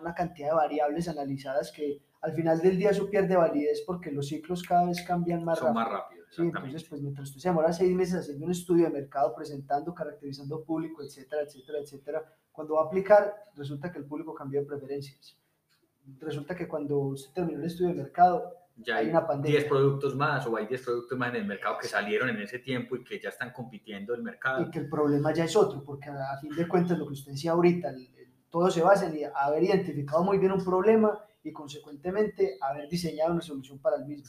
una 0.00 0.12
cantidad 0.12 0.48
de 0.48 0.54
variables 0.56 1.08
analizadas 1.08 1.70
que 1.70 2.02
al 2.20 2.32
final 2.32 2.60
del 2.60 2.76
día 2.76 2.90
eso 2.90 3.08
pierde 3.08 3.36
validez 3.36 3.84
porque 3.86 4.10
los 4.10 4.26
ciclos 4.26 4.64
cada 4.64 4.86
vez 4.86 5.00
cambian 5.06 5.44
más 5.44 5.60
Son 5.60 5.72
más 5.72 5.88
rápido. 5.88 6.24
Sí, 6.30 6.42
entonces, 6.42 6.82
pues 6.82 7.00
mientras 7.00 7.28
usted 7.28 7.42
se 7.42 7.48
demora 7.48 7.72
seis 7.72 7.94
meses 7.94 8.16
haciendo 8.16 8.46
un 8.46 8.50
estudio 8.50 8.86
de 8.86 8.90
mercado, 8.90 9.36
presentando, 9.36 9.94
caracterizando 9.94 10.64
público, 10.64 11.00
etcétera, 11.04 11.42
etcétera, 11.42 11.78
etcétera, 11.78 12.24
cuando 12.50 12.74
va 12.74 12.82
a 12.82 12.86
aplicar, 12.86 13.34
resulta 13.54 13.92
que 13.92 14.00
el 14.00 14.04
público 14.04 14.34
cambió 14.34 14.60
de 14.60 14.66
preferencias. 14.66 15.38
Resulta 16.18 16.56
que 16.56 16.66
cuando 16.66 16.98
usted 16.98 17.32
terminó 17.32 17.60
el 17.60 17.66
estudio 17.66 17.90
de 17.90 18.02
mercado, 18.02 18.52
ya 18.78 18.96
hay, 18.96 19.08
una 19.08 19.26
pandemia. 19.26 19.60
10 19.60 19.68
productos 19.68 20.14
más 20.14 20.46
o 20.46 20.56
hay 20.56 20.66
10 20.66 20.82
productos 20.82 21.18
más 21.18 21.30
en 21.30 21.36
el 21.36 21.46
mercado 21.46 21.78
que 21.80 21.88
salieron 21.88 22.28
en 22.28 22.40
ese 22.40 22.60
tiempo 22.60 22.96
y 22.96 23.04
que 23.04 23.20
ya 23.20 23.30
están 23.30 23.52
compitiendo 23.52 24.14
el 24.14 24.22
mercado. 24.22 24.62
Y 24.62 24.70
que 24.70 24.78
el 24.78 24.88
problema 24.88 25.32
ya 25.32 25.44
es 25.44 25.56
otro, 25.56 25.82
porque 25.84 26.08
a 26.10 26.38
fin 26.40 26.54
de 26.54 26.68
cuentas 26.68 26.98
lo 26.98 27.06
que 27.06 27.14
usted 27.14 27.32
decía 27.32 27.52
ahorita, 27.52 27.92
todo 28.50 28.70
se 28.70 28.82
basa 28.82 29.06
en 29.06 29.30
haber 29.34 29.64
identificado 29.64 30.22
muy 30.24 30.38
bien 30.38 30.52
un 30.52 30.64
problema 30.64 31.18
y 31.42 31.52
consecuentemente 31.52 32.58
haber 32.60 32.88
diseñado 32.88 33.32
una 33.32 33.40
solución 33.40 33.78
para 33.78 33.96
el 33.96 34.06
mismo. 34.06 34.28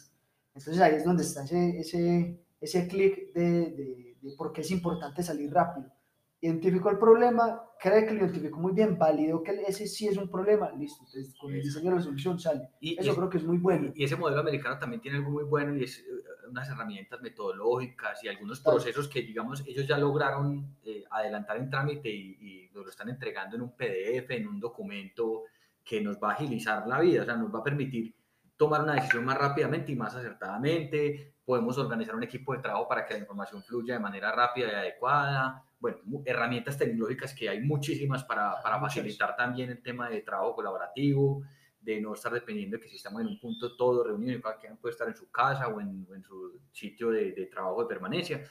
Entonces 0.54 0.82
ahí 0.82 0.96
es 0.96 1.06
donde 1.06 1.24
está 1.24 1.44
ese, 1.44 1.80
ese, 1.80 2.44
ese 2.60 2.88
clic 2.88 3.34
de, 3.34 3.72
de, 3.72 4.18
de, 4.22 4.36
por 4.36 4.52
qué 4.52 4.62
es 4.62 4.72
importante 4.72 5.24
salir 5.24 5.52
rápido. 5.54 5.92
Identificó 6.42 6.90
el 6.90 6.98
problema, 6.98 7.64
cree 7.80 8.06
que 8.06 8.14
lo 8.14 8.22
identificó 8.22 8.60
muy 8.60 8.74
bien, 8.74 8.98
validó 8.98 9.44
que 9.44 9.62
ese 9.68 9.88
sí 9.88 10.08
es 10.08 10.18
un 10.18 10.30
problema, 10.30 10.72
listo. 10.72 11.04
Entonces 11.06 11.36
con 11.38 11.54
el 11.54 11.62
diseño 11.62 11.90
de 11.90 11.96
la 11.98 12.02
solución 12.02 12.40
sale. 12.40 12.70
Y, 12.80 13.00
Eso 13.00 13.16
creo 13.16 13.30
que 13.30 13.38
es 13.38 13.44
muy 13.44 13.58
bueno. 13.58 13.92
Y 13.94 14.04
ese 14.04 14.16
modelo 14.16 14.40
americano 14.40 14.80
también 14.80 15.02
tiene 15.02 15.18
algo 15.18 15.32
muy 15.32 15.44
bueno 15.44 15.76
y 15.76 15.84
es 15.84 16.00
eh, 16.00 16.04
unas 16.50 16.70
herramientas 16.70 17.22
metodológicas 17.22 18.24
y 18.24 18.30
algunos 18.30 18.62
procesos 18.62 19.08
que, 19.08 19.22
digamos, 19.22 19.64
ellos 19.68 19.86
ya 19.86 19.98
lograron 19.98 20.78
eh, 20.84 21.04
adelantar 21.12 21.58
en 21.58 21.70
trámite 21.70 22.10
y, 22.10 22.38
y 22.40 22.70
lo 22.74 22.88
están 22.88 23.10
entregando 23.10 23.56
en 23.56 23.64
un 23.64 23.72
PDF, 23.76 24.32
en 24.32 24.48
un 24.48 24.60
documento 24.60 25.44
que 25.84 26.02
nos 26.02 26.18
va 26.18 26.32
a 26.32 26.34
agilizar 26.34 26.88
la 26.88 27.00
vida, 27.00 27.24
o 27.24 27.26
sea, 27.26 27.36
nos 27.36 27.54
va 27.54 27.60
a 27.60 27.64
permitir 27.64 28.14
tomar 28.56 28.84
una 28.84 28.94
decisión 28.94 29.26
más 29.26 29.38
rápidamente 29.38 29.92
y 29.92 29.96
más 29.96 30.14
acertadamente, 30.16 31.36
podemos 31.46 31.78
organizar 31.78 32.16
un 32.16 32.24
equipo 32.24 32.54
de 32.54 32.60
trabajo 32.60 32.88
para 32.88 33.06
que 33.06 33.14
la 33.14 33.22
información 33.22 33.64
fluya 33.64 33.96
de 33.96 34.00
manera 34.00 34.32
rápida 34.32 34.68
y 34.68 34.76
adecuada, 34.76 35.64
bueno, 35.80 36.00
herramientas 36.26 36.78
tecnológicas 36.78 37.34
que 37.34 37.50
hay 37.50 37.62
muchísimas 37.62 38.24
para, 38.24 38.62
para 38.62 38.80
facilitar 38.80 39.36
también 39.36 39.70
el 39.70 39.82
tema 39.82 40.10
de 40.10 40.22
trabajo 40.22 40.56
colaborativo, 40.56 41.44
de 41.82 42.02
no 42.02 42.14
estar 42.14 42.34
dependiendo 42.34 42.78
de 42.78 42.84
que 42.84 42.90
si 42.90 42.98
estamos 42.98 43.22
en 43.22 43.28
un 43.28 43.40
punto 43.40 43.76
todo 43.78 44.04
reunido 44.04 44.38
y 44.38 44.42
cada 44.42 44.58
quien 44.58 44.78
puede 44.78 44.92
estar 44.92 45.08
en 45.08 45.16
su 45.16 45.32
casa 45.32 45.70
o 45.70 45.80
en, 45.80 46.06
en 46.14 46.24
su 46.24 46.60
sitio 46.72 47.10
de, 47.10 47.32
de, 47.32 47.46
trabajo 47.46 47.82
de 47.84 47.88
permanencia. 47.88 48.44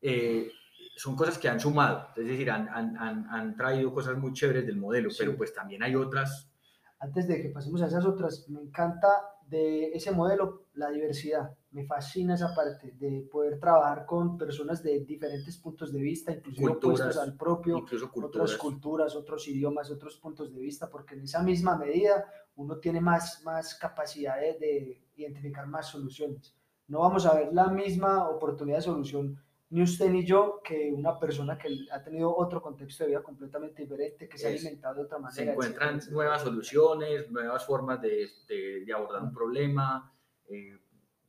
Eh, 0.00 0.50
son 0.96 1.14
cosas 1.14 1.38
que 1.38 1.48
han 1.48 1.60
sumado, 1.60 2.08
es 2.16 2.26
decir, 2.26 2.50
han, 2.50 2.68
han, 2.68 3.26
han, 3.30 3.56
traído 3.56 3.92
cosas 3.94 4.16
muy 4.16 4.32
chéveres 4.32 4.66
del 4.66 4.76
modelo, 4.76 5.10
pero 5.16 5.36
pues 5.36 5.54
también 5.54 5.82
hay 5.82 5.94
otras. 5.94 6.50
Antes 6.98 7.28
de 7.28 7.40
que 7.40 7.50
pasemos 7.50 7.80
a 7.82 7.86
esas 7.86 8.04
otras, 8.04 8.48
me 8.48 8.60
encanta 8.60 9.08
de 9.48 9.90
ese 9.92 10.12
modelo 10.12 10.66
la 10.74 10.90
diversidad. 10.90 11.50
Me 11.70 11.84
fascina 11.84 12.34
esa 12.34 12.54
parte 12.54 12.92
de 12.92 13.28
poder 13.30 13.58
trabajar 13.58 14.06
con 14.06 14.36
personas 14.36 14.82
de 14.82 15.00
diferentes 15.00 15.56
puntos 15.58 15.92
de 15.92 16.00
vista, 16.00 16.32
incluso 16.32 16.72
opuestos 16.72 17.16
al 17.16 17.36
propio, 17.36 17.84
otras 18.22 18.56
culturas, 18.56 19.14
otros 19.14 19.46
idiomas, 19.48 19.90
otros 19.90 20.16
puntos 20.16 20.52
de 20.54 20.60
vista, 20.60 20.88
porque 20.88 21.14
en 21.14 21.22
esa 21.22 21.42
misma 21.42 21.76
medida 21.76 22.24
uno 22.56 22.78
tiene 22.78 23.00
más, 23.00 23.42
más 23.44 23.74
capacidad 23.74 24.40
de, 24.40 24.58
de 24.58 25.02
identificar 25.16 25.66
más 25.66 25.88
soluciones. 25.88 26.54
No 26.86 27.00
vamos 27.00 27.26
a 27.26 27.34
ver 27.34 27.52
la 27.52 27.68
misma 27.68 28.28
oportunidad 28.28 28.78
de 28.78 28.82
solución 28.82 29.38
ni 29.70 29.82
usted 29.82 30.08
ni 30.10 30.24
yo, 30.24 30.60
que 30.64 30.90
una 30.92 31.18
persona 31.18 31.58
que 31.58 31.68
ha 31.92 32.02
tenido 32.02 32.34
otro 32.34 32.62
contexto 32.62 33.04
de 33.04 33.10
vida 33.10 33.22
completamente 33.22 33.82
diferente, 33.82 34.28
que 34.28 34.38
se 34.38 34.46
ha 34.46 34.50
alimentado 34.50 34.94
de 34.94 35.02
otra 35.02 35.18
manera. 35.18 35.44
Se 35.44 35.50
encuentran 35.50 36.00
nuevas 36.10 36.42
soluciones, 36.42 37.30
nuevas 37.30 37.66
formas 37.66 38.00
de, 38.00 38.28
de, 38.48 38.92
abordar 38.94 39.22
un 39.22 39.32
problema, 39.32 40.12
eh, 40.48 40.78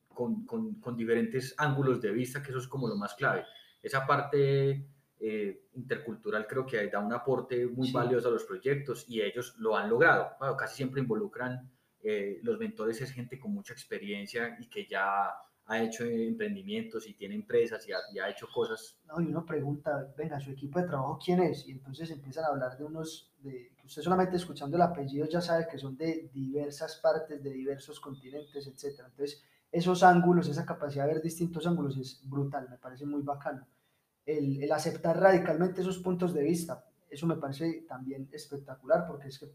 con, 0.08 0.46
con, 0.46 0.76
con, 0.76 0.96
diferentes 0.96 1.54
ángulos 1.58 2.02
de 2.02 2.12
vista, 2.12 2.42
que 2.42 2.50
eso 2.50 2.60
es 2.60 2.68
como 2.68 2.88
lo 2.88 2.96
más 2.96 3.14
clave. 3.16 3.46
Esa 3.82 4.06
parte 4.06 4.86
eh, 5.22 5.66
intercultural 5.74 6.48
creo 6.48 6.66
que 6.66 6.88
da 6.88 7.00
un 7.00 7.12
aporte 7.12 7.68
muy 7.68 7.92
valioso 7.92 8.30
a 8.30 8.32
los 8.32 8.46
proyectos 8.46 9.06
y 9.10 9.22
ellos 9.22 9.56
lo 9.58 9.76
han 9.76 9.90
logrado. 9.90 10.32
Bueno, 10.40 10.56
casi 10.56 10.78
siempre 10.78 11.02
involucran, 11.02 11.70
eh, 12.02 12.40
los 12.42 12.58
mentores 12.58 13.02
es 13.02 13.12
gente 13.12 13.38
con 13.38 13.54
mucha 13.54 13.74
experiencia 13.74 14.56
y 14.60 14.70
que 14.70 14.86
ya 14.88 15.30
ha 15.70 15.84
hecho 15.84 16.04
emprendimientos 16.04 17.08
y 17.08 17.14
tiene 17.14 17.36
empresas 17.36 17.88
y 17.88 18.20
ha, 18.20 18.28
hecho 18.28 18.48
cosas. 18.52 18.98
No, 19.08 19.22
y 19.22 19.28
uno 19.28 19.46
pregunta, 19.46 20.12
venga, 20.18 20.40
su 20.40 20.50
equipo 20.50 20.80
de 20.80 20.88
trabajo, 20.88 21.20
¿quién 21.24 21.42
es? 21.42 21.68
Y 21.68 21.72
entonces 21.74 22.10
empiezan 22.10 22.46
a 22.46 22.48
hablar 22.48 22.76
de 22.76 22.86
unos, 22.86 23.32
de, 23.38 23.72
usted 23.86 24.02
solamente 24.02 24.36
escuchando 24.36 24.78
el 24.78 24.82
apellido 24.82 25.28
ya 25.28 25.42
sabe 25.42 25.68
que 25.70 25.78
son 25.78 25.96
de 25.96 26.32
diversas 26.34 26.96
partes, 26.96 27.44
de 27.44 27.52
diversos 27.52 28.00
continentes, 28.00 28.66
etc. 28.66 29.02
Entonces, 29.12 29.44
esos 29.72 30.02
ángulos, 30.02 30.50
esa 30.50 30.66
capacidad 30.66 31.06
de 31.06 31.14
ver 31.14 31.22
distintos 31.22 31.68
ángulos 31.68 31.96
es 31.98 32.20
brutal, 32.28 32.68
me 32.68 32.80
parece 32.80 33.06
muy 33.06 33.22
bacano. 33.22 33.68
El, 34.26 34.64
el 34.64 34.72
aceptar 34.72 35.20
radicalmente 35.20 35.82
esos 35.82 36.00
puntos 36.00 36.34
de 36.34 36.42
vista, 36.42 36.84
eso 37.12 37.28
me 37.28 37.36
parece 37.36 37.86
también 37.88 38.28
espectacular, 38.32 39.06
porque 39.08 39.28
es 39.28 39.38
que 39.38 39.52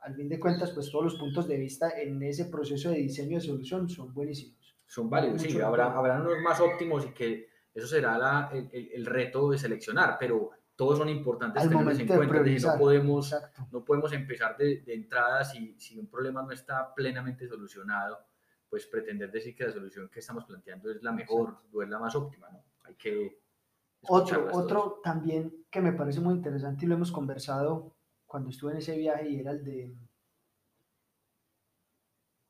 al 0.00 0.14
fin 0.14 0.28
de 0.28 0.38
cuentas, 0.38 0.72
pues 0.72 0.90
todos 0.90 1.04
los 1.04 1.14
puntos 1.14 1.48
de 1.48 1.56
vista 1.56 1.98
en 1.98 2.22
ese 2.22 2.46
proceso 2.46 2.90
de 2.90 2.98
diseño 2.98 3.38
de 3.38 3.46
solución 3.46 3.88
son 3.88 4.12
buenísimos 4.12 4.61
son 4.92 5.08
válidos, 5.08 5.40
sí, 5.40 5.58
habrá, 5.58 5.86
habrán 5.86 6.20
unos 6.20 6.38
más 6.42 6.60
óptimos 6.60 7.06
y 7.06 7.14
que 7.14 7.48
eso 7.72 7.86
será 7.86 8.18
la, 8.18 8.50
el, 8.52 8.90
el, 8.92 9.06
reto 9.06 9.50
de 9.50 9.56
seleccionar, 9.56 10.18
pero 10.20 10.50
todos 10.76 10.98
son 10.98 11.08
importantes 11.08 11.66
tenerlos 11.66 11.98
en 11.98 12.06
cuenta. 12.06 12.42
No 12.42 12.78
podemos, 12.78 13.34
no 13.70 13.82
podemos 13.86 14.12
empezar 14.12 14.54
de, 14.58 14.82
de 14.82 14.92
entrada 14.92 15.44
si, 15.44 15.80
si, 15.80 15.98
un 15.98 16.08
problema 16.08 16.42
no 16.42 16.50
está 16.50 16.94
plenamente 16.94 17.48
solucionado, 17.48 18.18
pues 18.68 18.84
pretender 18.84 19.32
decir 19.32 19.56
que 19.56 19.64
la 19.64 19.72
solución 19.72 20.10
que 20.10 20.20
estamos 20.20 20.44
planteando 20.44 20.90
es 20.90 21.02
la 21.02 21.12
mejor 21.12 21.62
o 21.72 21.82
es 21.82 21.88
la 21.88 21.98
más 21.98 22.14
óptima, 22.14 22.50
¿no? 22.50 22.62
Hay 22.82 22.94
que... 22.96 23.40
Otro, 24.08 24.48
otro 24.52 25.00
también 25.02 25.64
que 25.70 25.80
me 25.80 25.94
parece 25.94 26.20
muy 26.20 26.34
interesante 26.34 26.84
y 26.84 26.88
lo 26.88 26.96
hemos 26.96 27.12
conversado 27.12 27.94
cuando 28.26 28.50
estuve 28.50 28.72
en 28.72 28.78
ese 28.78 28.98
viaje 28.98 29.26
y 29.26 29.40
era 29.40 29.52
el 29.52 29.64
de 29.64 29.94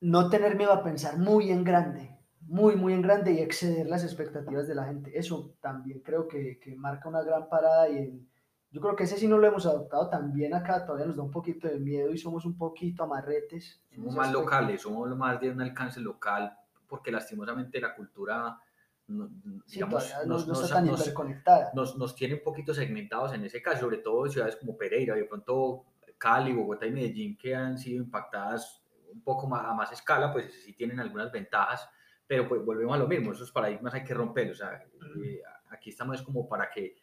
no 0.01 0.29
tener 0.29 0.57
miedo 0.57 0.73
a 0.73 0.83
pensar 0.83 1.17
muy 1.17 1.49
en 1.49 1.63
grande 1.63 2.12
muy, 2.45 2.75
muy 2.75 2.93
en 2.93 3.01
grande 3.01 3.33
y 3.33 3.39
exceder 3.39 3.87
las 3.87 4.03
expectativas 4.03 4.67
de 4.67 4.75
la 4.75 4.85
gente. 4.85 5.17
Eso 5.17 5.55
también 5.61 6.01
creo 6.01 6.27
que, 6.27 6.59
que 6.59 6.75
marca 6.75 7.09
una 7.09 7.21
gran 7.21 7.49
parada 7.49 7.89
y 7.89 8.25
yo 8.71 8.81
creo 8.81 8.95
que 8.95 9.03
ese 9.03 9.17
sí 9.17 9.27
no 9.27 9.37
lo 9.37 9.47
hemos 9.47 9.65
adoptado 9.65 10.09
también 10.09 10.53
acá, 10.53 10.85
todavía 10.85 11.05
nos 11.05 11.15
da 11.15 11.23
un 11.23 11.31
poquito 11.31 11.67
de 11.67 11.79
miedo 11.79 12.11
y 12.11 12.17
somos 12.17 12.45
un 12.45 12.57
poquito 12.57 13.03
amarretes. 13.03 13.81
Somos 13.93 14.15
más 14.15 14.31
locales, 14.31 14.81
somos 14.81 15.15
más 15.15 15.39
de 15.39 15.51
un 15.51 15.61
alcance 15.61 15.99
local 15.99 16.57
porque 16.87 17.11
lastimosamente 17.11 17.79
la 17.79 17.95
cultura 17.95 18.59
digamos, 19.07 20.13
nos, 20.25 20.47
no, 20.47 20.53
está 20.53 20.75
tan 20.75 20.87
interconectada. 20.87 21.71
Nos, 21.73 21.97
nos, 21.97 22.15
tiene 22.15 22.35
un 22.35 22.43
poquito 22.43 22.73
segmentados 22.73 23.33
en 23.33 23.43
ese 23.43 23.61
caso, 23.61 23.81
sobre 23.81 23.97
todo 23.97 24.27
ciudades 24.27 24.55
como 24.55 24.77
Pereira, 24.77 25.15
de 25.15 25.25
pronto 25.25 25.85
Cali, 26.17 26.53
Bogotá 26.53 26.85
y 26.85 26.91
Medellín, 26.91 27.37
que 27.37 27.55
han 27.55 27.77
sido 27.77 28.03
impactadas 28.03 28.81
un 29.11 29.21
poco 29.21 29.47
más, 29.47 29.65
a 29.65 29.73
más 29.73 29.91
escala, 29.91 30.31
pues 30.31 30.63
sí 30.63 30.73
tienen 30.73 30.99
algunas 30.99 31.31
ventajas, 31.31 31.87
pero 32.27 32.47
pues 32.47 32.63
volvemos 32.63 32.95
a 32.95 32.99
lo 32.99 33.07
mismo, 33.07 33.31
esos 33.31 33.51
paradigmas 33.51 33.93
hay 33.93 34.03
que 34.03 34.13
romperlos. 34.13 34.61
O 34.61 34.63
sea, 34.63 34.83
eh, 35.23 35.41
aquí 35.69 35.89
estamos 35.89 36.21
como 36.21 36.47
para 36.47 36.69
que 36.69 36.95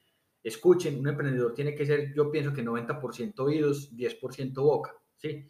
escuchen, 0.42 0.98
un 0.98 1.08
emprendedor 1.08 1.54
tiene 1.54 1.74
que 1.74 1.84
ser, 1.84 2.14
yo 2.14 2.30
pienso 2.30 2.52
que 2.52 2.64
90% 2.64 3.38
oídos, 3.40 3.94
10% 3.94 4.54
boca, 4.54 4.94
¿sí? 5.16 5.48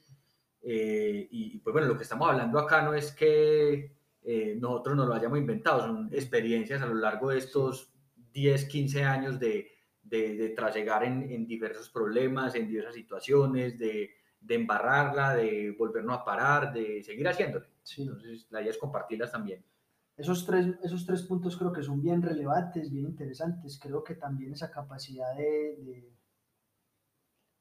Eh, 0.62 1.28
y 1.30 1.58
pues 1.58 1.72
bueno, 1.72 1.88
lo 1.88 1.96
que 1.96 2.02
estamos 2.02 2.28
hablando 2.28 2.58
acá 2.58 2.82
no 2.82 2.92
es 2.92 3.12
que 3.12 3.94
eh, 4.22 4.56
nosotros 4.60 4.96
nos 4.96 5.08
lo 5.08 5.14
hayamos 5.14 5.38
inventado, 5.38 5.80
son 5.80 6.10
experiencias 6.12 6.82
a 6.82 6.86
lo 6.86 6.94
largo 6.94 7.30
de 7.30 7.38
estos 7.38 7.92
10, 8.32 8.66
15 8.66 9.04
años 9.04 9.40
de, 9.40 9.70
de, 10.02 10.34
de 10.36 10.48
trasegar 10.50 11.04
en, 11.04 11.30
en, 11.30 11.46
diversos 11.46 11.88
problemas, 11.88 12.54
en 12.54 12.68
diversas 12.68 12.94
situaciones, 12.94 13.78
de, 13.78 14.10
de, 14.40 14.54
embarrarla, 14.54 15.34
de 15.34 15.74
volvernos 15.78 16.18
a 16.18 16.24
parar, 16.24 16.72
de 16.72 17.02
seguir 17.02 17.26
haciéndolo. 17.82 18.20
Entonces, 18.20 18.46
la 18.50 18.60
idea 18.60 18.70
es 18.70 18.78
compartirlas 18.78 19.32
también. 19.32 19.64
Esos 20.16 20.44
tres, 20.44 20.74
esos 20.82 21.06
tres 21.06 21.22
puntos 21.22 21.56
creo 21.56 21.72
que 21.72 21.82
son 21.82 22.02
bien 22.02 22.20
relevantes, 22.20 22.90
bien 22.90 23.06
interesantes. 23.06 23.78
Creo 23.78 24.04
que 24.04 24.16
también 24.16 24.52
esa 24.52 24.70
capacidad 24.70 25.34
de, 25.34 26.12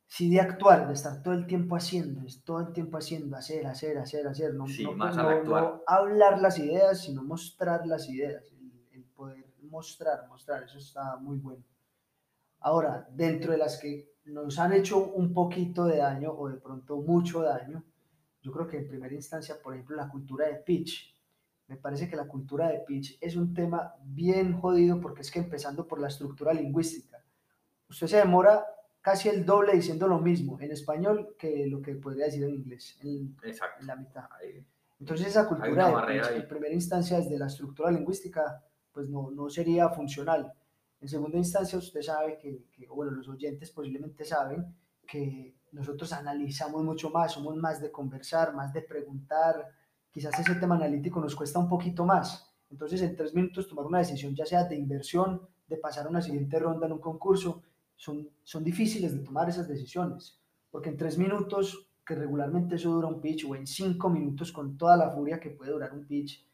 sí 0.10 0.30
de 0.30 0.42
actuar, 0.42 0.88
de 0.88 0.94
estar 0.94 1.22
todo 1.22 1.36
el 1.36 1.46
tiempo 1.46 1.76
haciendo, 1.76 2.22
es 2.26 2.44
todo 2.44 2.60
el 2.60 2.74
tiempo 2.74 2.98
haciendo, 2.98 3.38
hacer, 3.38 3.66
hacer, 3.68 3.98
hacer, 4.00 4.28
hacer, 4.28 4.56
no, 4.56 4.68
sí, 4.68 4.84
no, 4.84 4.94
más 4.94 5.16
no, 5.16 5.84
hablar 5.86 6.42
las 6.42 6.58
ideas, 6.58 7.02
sino 7.04 7.24
mostrar 7.24 7.86
las 7.86 8.10
ideas, 8.10 8.44
el, 8.92 9.04
poder 9.16 9.46
mostrar, 9.62 10.28
mostrar, 10.28 10.64
eso 10.64 10.80
está 10.80 11.16
muy 11.18 11.38
bueno. 11.38 11.64
Ahora, 12.62 13.08
dentro 13.12 13.52
de 13.52 13.60
las 13.60 13.80
que 13.80 14.16
nos 14.26 14.58
han 14.58 14.74
hecho 14.74 15.12
un 15.12 15.32
poquito 15.32 15.86
de 15.86 15.98
daño 15.98 16.32
o 16.32 16.50
de 16.50 16.58
pronto 16.58 16.98
mucho 16.98 17.44
daño, 17.44 17.84
yo 18.42 18.52
creo 18.52 18.68
que 18.68 18.78
en 18.78 18.88
primera 18.88 19.14
instancia, 19.14 19.62
por 19.62 19.74
ejemplo, 19.74 19.96
la 19.96 20.10
cultura 20.10 20.48
de 20.48 20.56
pitch. 20.56 21.16
Me 21.68 21.78
parece 21.78 22.10
que 22.10 22.16
la 22.16 22.28
cultura 22.28 22.70
de 22.70 22.80
pitch 22.80 23.18
es 23.22 23.36
un 23.36 23.54
tema 23.54 23.94
bien 24.04 24.60
jodido 24.60 25.00
porque 25.00 25.22
es 25.22 25.30
que 25.30 25.40
empezando 25.40 25.88
por 25.88 26.00
la 26.00 26.08
estructura 26.08 26.54
lingüística, 26.54 27.24
usted 27.88 28.08
se 28.08 28.18
demora 28.18 28.66
casi 29.02 29.30
el 29.30 29.46
doble 29.46 29.74
diciendo 29.74 30.08
lo 30.08 30.20
mismo 30.20 30.60
en 30.60 30.72
español 30.72 31.36
que 31.38 31.68
lo 31.68 31.82
que 31.82 31.96
podría 31.96 32.26
decir 32.26 32.44
en 32.44 32.56
inglés, 32.56 32.98
en, 33.02 33.36
la 33.86 33.96
mitad. 33.96 34.26
Entonces 35.00 35.28
esa 35.28 35.48
cultura 35.48 36.06
de 36.08 36.38
en 36.38 36.48
primera 36.48 36.74
instancia 36.74 37.18
desde 37.18 37.38
la 37.38 37.48
estructura 37.48 37.92
lingüística 37.92 38.64
pues 38.92 39.08
no, 39.08 39.30
no 39.32 39.50
sería 39.50 39.90
funcional. 39.90 40.52
En 41.00 41.08
segunda 41.08 41.38
instancia 41.38 41.78
usted 41.78 42.02
sabe 42.02 42.38
que, 42.38 42.66
que, 42.72 42.88
bueno, 42.88 43.12
los 43.12 43.30
oyentes 43.30 43.72
posiblemente 43.72 44.26
saben 44.26 44.76
que 45.08 45.56
nosotros 45.72 46.12
analizamos 46.14 46.84
mucho 46.84 47.10
más, 47.10 47.34
somos 47.34 47.56
más 47.56 47.82
de 47.82 47.92
conversar, 47.92 48.54
más 48.54 48.74
de 48.74 48.82
preguntar, 48.82 49.70
quizás 50.12 50.38
ese 50.40 50.56
tema 50.56 50.76
analítico 50.76 51.20
nos 51.20 51.36
cuesta 51.36 51.60
un 51.60 51.70
poquito 51.70 52.06
más. 52.06 52.52
Entonces 52.70 53.02
en 53.02 53.16
tres 53.16 53.34
minutos 53.34 53.68
tomar 53.68 53.86
una 53.86 54.00
decisión 54.00 54.36
ya 54.36 54.46
sea 54.46 54.64
de 54.64 54.76
inversión, 54.76 55.42
de 55.68 55.78
pasar 55.78 56.08
a 56.08 56.10
una 56.10 56.22
siguiente 56.22 56.60
ronda 56.60 56.88
en 56.88 56.94
un 56.94 57.00
concurso, 57.00 57.62
son, 57.96 58.30
son 58.44 58.64
difíciles 58.64 59.14
de 59.14 59.24
tomar 59.24 59.50
esas 59.50 59.68
decisiones, 59.68 60.40
porque 60.72 60.90
en 60.90 60.98
tres 60.98 61.18
minutos, 61.18 61.88
que 62.06 62.16
regularmente 62.16 62.76
eso 62.76 62.92
dura 62.92 63.08
un 63.08 63.22
pitch, 63.22 63.46
o 63.46 63.56
en 63.56 63.68
cinco 63.68 64.10
minutos 64.10 64.52
con 64.52 64.78
toda 64.78 64.98
la 64.98 65.10
furia 65.12 65.40
que 65.40 65.50
puede 65.50 65.72
durar 65.72 65.94
un 65.94 66.06
pitch, 66.06 66.46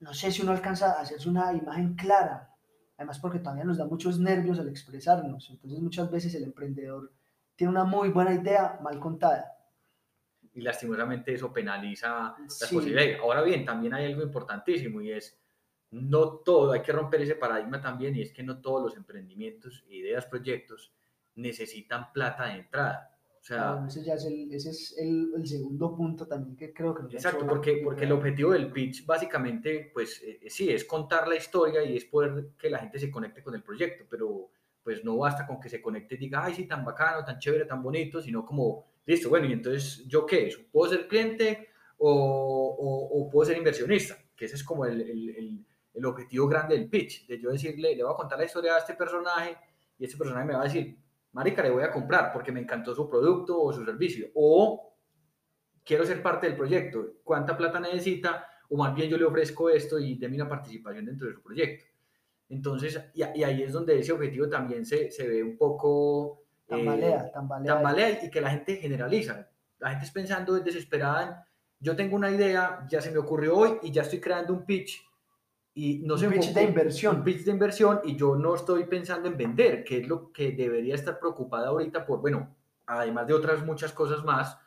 no 0.00 0.14
sé 0.14 0.30
si 0.30 0.42
uno 0.42 0.52
alcanza 0.52 0.92
a 0.92 1.00
hacerse 1.02 1.28
una 1.28 1.52
imagen 1.52 1.94
clara, 1.94 2.54
además 2.96 3.18
porque 3.18 3.40
todavía 3.40 3.64
nos 3.64 3.78
da 3.78 3.84
muchos 3.84 4.18
nervios 4.18 4.58
al 4.58 4.68
expresarnos, 4.68 5.50
entonces 5.50 5.80
muchas 5.80 6.10
veces 6.10 6.34
el 6.34 6.44
emprendedor 6.44 7.12
tiene 7.58 7.72
una 7.72 7.82
muy 7.82 8.10
buena 8.10 8.32
idea 8.32 8.78
mal 8.80 9.00
contada. 9.00 9.52
Y 10.54 10.60
lastimosamente 10.60 11.34
eso 11.34 11.52
penaliza 11.52 12.36
las 12.38 12.70
posibilidades. 12.72 13.18
Ahora 13.18 13.42
bien, 13.42 13.64
también 13.64 13.94
hay 13.94 14.06
algo 14.06 14.22
importantísimo 14.22 15.02
y 15.02 15.10
es 15.10 15.36
no 15.90 16.38
todo, 16.38 16.70
hay 16.70 16.82
que 16.82 16.92
romper 16.92 17.22
ese 17.22 17.34
paradigma 17.34 17.80
también 17.80 18.14
y 18.14 18.22
es 18.22 18.32
que 18.32 18.44
no 18.44 18.60
todos 18.60 18.80
los 18.80 18.96
emprendimientos, 18.96 19.84
ideas, 19.88 20.26
proyectos 20.26 20.92
necesitan 21.34 22.12
plata 22.12 22.46
de 22.46 22.60
entrada. 22.60 23.18
O 23.40 23.44
sea, 23.44 23.84
ese 23.88 24.04
ya 24.04 24.14
es, 24.14 24.24
el, 24.26 24.52
ese 24.52 24.70
es 24.70 24.96
el, 24.96 25.32
el, 25.34 25.46
segundo 25.46 25.96
punto 25.96 26.28
también 26.28 26.54
que 26.54 26.72
creo 26.72 26.94
que 26.94 27.16
Exacto, 27.16 27.44
porque, 27.44 27.80
porque 27.82 28.04
el 28.04 28.12
objetivo 28.12 28.52
del 28.52 28.70
pitch 28.70 29.04
básicamente, 29.04 29.90
pues 29.92 30.22
eh, 30.22 30.38
eh, 30.42 30.50
sí, 30.50 30.70
es 30.70 30.84
contar 30.84 31.26
la 31.26 31.34
historia 31.34 31.82
y 31.82 31.96
es 31.96 32.04
poder 32.04 32.50
que 32.56 32.70
la 32.70 32.78
gente 32.78 33.00
se 33.00 33.10
conecte 33.10 33.42
con 33.42 33.56
el 33.56 33.64
proyecto, 33.64 34.04
pero 34.08 34.50
pues 34.88 35.04
no 35.04 35.18
basta 35.18 35.46
con 35.46 35.60
que 35.60 35.68
se 35.68 35.82
conecte 35.82 36.14
y 36.14 36.18
diga, 36.18 36.44
ay, 36.44 36.54
sí, 36.54 36.66
tan 36.66 36.84
bacano, 36.84 37.24
tan 37.24 37.38
chévere, 37.38 37.66
tan 37.66 37.82
bonito, 37.82 38.22
sino 38.22 38.44
como, 38.44 38.86
listo, 39.04 39.28
bueno, 39.28 39.46
y 39.46 39.52
entonces, 39.52 40.06
¿yo 40.08 40.24
qué? 40.24 40.50
¿Puedo 40.72 40.90
ser 40.90 41.06
cliente 41.06 41.68
o, 41.98 42.10
o, 42.10 43.20
o 43.20 43.30
puedo 43.30 43.46
ser 43.46 43.58
inversionista? 43.58 44.16
Que 44.34 44.46
ese 44.46 44.56
es 44.56 44.64
como 44.64 44.86
el, 44.86 45.00
el 45.02 45.66
el 45.98 46.06
objetivo 46.06 46.46
grande 46.46 46.78
del 46.78 46.88
pitch, 46.88 47.26
de 47.26 47.40
yo 47.40 47.50
decirle, 47.50 47.94
le 47.94 48.02
voy 48.02 48.12
a 48.12 48.16
contar 48.16 48.38
la 48.38 48.44
historia 48.44 48.76
a 48.76 48.78
este 48.78 48.94
personaje 48.94 49.56
y 49.98 50.04
este 50.04 50.16
personaje 50.16 50.46
me 50.46 50.54
va 50.54 50.60
a 50.60 50.64
decir, 50.64 50.96
marica, 51.32 51.62
le 51.62 51.70
voy 51.70 51.82
a 51.82 51.90
comprar 51.90 52.32
porque 52.32 52.52
me 52.52 52.60
encantó 52.60 52.94
su 52.94 53.08
producto 53.10 53.60
o 53.60 53.72
su 53.72 53.84
servicio, 53.84 54.28
o 54.34 54.94
quiero 55.84 56.04
ser 56.04 56.22
parte 56.22 56.46
del 56.46 56.56
proyecto, 56.56 57.14
cuánta 57.24 57.56
plata 57.56 57.80
necesita, 57.80 58.46
o 58.68 58.76
más 58.76 58.94
bien 58.94 59.10
yo 59.10 59.16
le 59.16 59.24
ofrezco 59.24 59.68
esto 59.70 59.98
y 59.98 60.16
de 60.16 60.26
una 60.28 60.48
participación 60.48 61.06
dentro 61.06 61.26
de 61.26 61.34
su 61.34 61.42
proyecto. 61.42 61.84
Entonces, 62.48 63.00
y, 63.14 63.22
ahí 63.22 63.62
es 63.62 63.72
donde 63.72 63.98
ese 63.98 64.12
objetivo 64.12 64.48
también 64.48 64.86
se, 64.86 65.10
se 65.10 65.28
ve 65.28 65.42
un 65.42 65.56
poco... 65.56 66.42
Tambalea, 66.66 67.24
eh, 67.26 67.30
tambalea. 67.32 67.74
Tambalea 67.74 68.24
y 68.24 68.30
que 68.30 68.40
la 68.40 68.50
gente 68.50 68.76
generaliza. 68.76 69.48
La 69.78 69.90
gente 69.90 70.04
es 70.04 70.10
pensando 70.10 70.58
desesperada 70.58 71.48
yo 71.80 71.94
tengo 71.94 72.16
una 72.16 72.30
idea, 72.30 72.86
ya 72.88 73.00
se 73.00 73.10
me 73.10 73.18
ocurrió 73.18 73.56
hoy 73.56 73.78
y 73.82 73.92
ya 73.92 74.02
estoy 74.02 74.20
creando 74.20 74.52
un 74.52 74.64
pitch 74.64 75.04
y 75.74 76.00
no 76.04 76.14
un 76.14 76.30
pitch 76.30 76.52
de 76.52 76.64
inversión. 76.64 77.16
Un 77.16 77.24
pitch 77.24 77.44
de 77.44 77.52
inversión 77.52 78.00
y 78.04 78.16
yo 78.16 78.34
no 78.34 78.56
estoy 78.56 78.84
pensando 78.84 79.28
en 79.28 79.36
vender, 79.36 79.84
que 79.84 79.98
es 79.98 80.08
lo 80.08 80.32
que 80.32 80.52
debería 80.52 80.96
estar 80.96 81.20
preocupada 81.20 81.68
ahorita 81.68 82.04
por, 82.04 82.20
bueno, 82.20 82.56
además 82.86 83.28
de 83.28 83.34
otras 83.34 83.64
muchas 83.64 83.92
cosas 83.92 84.24
más, 84.24 84.58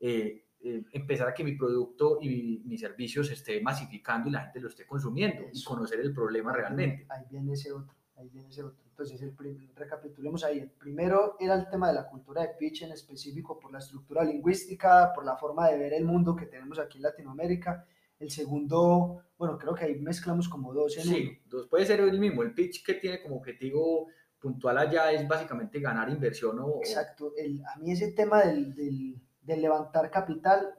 eh, 0.00 0.44
eh, 0.62 0.84
empezar 0.92 1.28
a 1.28 1.34
que 1.34 1.44
mi 1.44 1.56
producto 1.56 2.18
y 2.20 2.62
mi, 2.64 2.78
servicio 2.78 3.24
se 3.24 3.34
esté 3.34 3.60
masificando 3.60 4.28
y 4.28 4.32
la 4.32 4.42
gente 4.42 4.60
lo 4.60 4.68
esté 4.68 4.86
consumiendo 4.86 5.44
y 5.52 5.64
conocer 5.64 6.00
el 6.00 6.12
problema 6.12 6.52
realmente. 6.52 7.06
Ahí 7.08 7.24
viene 7.30 7.54
ese 7.54 7.72
otro, 7.72 7.94
ahí 8.16 8.28
viene 8.28 8.48
ese 8.48 8.62
otro. 8.62 8.84
Entonces, 8.90 9.22
el 9.22 9.34
recapitulemos 9.74 10.44
ahí. 10.44 10.58
El 10.58 10.70
primero 10.70 11.36
era 11.40 11.54
el 11.54 11.68
tema 11.70 11.88
de 11.88 11.94
la 11.94 12.06
cultura 12.06 12.42
de 12.42 12.48
pitch 12.58 12.82
en 12.82 12.92
específico 12.92 13.58
por 13.58 13.72
la 13.72 13.78
estructura 13.78 14.22
lingüística, 14.22 15.12
por 15.14 15.24
la 15.24 15.36
forma 15.36 15.68
de 15.68 15.78
ver 15.78 15.94
el 15.94 16.04
mundo 16.04 16.36
que 16.36 16.46
tenemos 16.46 16.78
aquí 16.78 16.98
en 16.98 17.04
Latinoamérica 17.04 17.86
el 18.20 18.30
segundo, 18.30 19.24
bueno, 19.38 19.58
creo 19.58 19.74
que 19.74 19.86
ahí 19.86 19.98
mezclamos 19.98 20.48
como 20.48 20.74
dos 20.74 20.96
en 20.98 21.04
Sí, 21.04 21.38
dos 21.46 21.66
puede 21.66 21.86
ser 21.86 22.00
el 22.00 22.20
mismo. 22.20 22.42
El 22.42 22.52
pitch 22.52 22.84
que 22.84 22.94
tiene 22.94 23.22
como 23.22 23.36
objetivo 23.36 24.08
puntual 24.38 24.76
allá 24.76 25.10
es 25.10 25.26
básicamente 25.26 25.80
ganar 25.80 26.10
inversión 26.10 26.58
o... 26.60 26.80
Exacto. 26.80 27.32
El, 27.36 27.62
a 27.64 27.78
mí 27.78 27.92
ese 27.92 28.12
tema 28.12 28.42
del, 28.42 28.74
del, 28.74 29.18
del 29.40 29.62
levantar 29.62 30.10
capital 30.10 30.74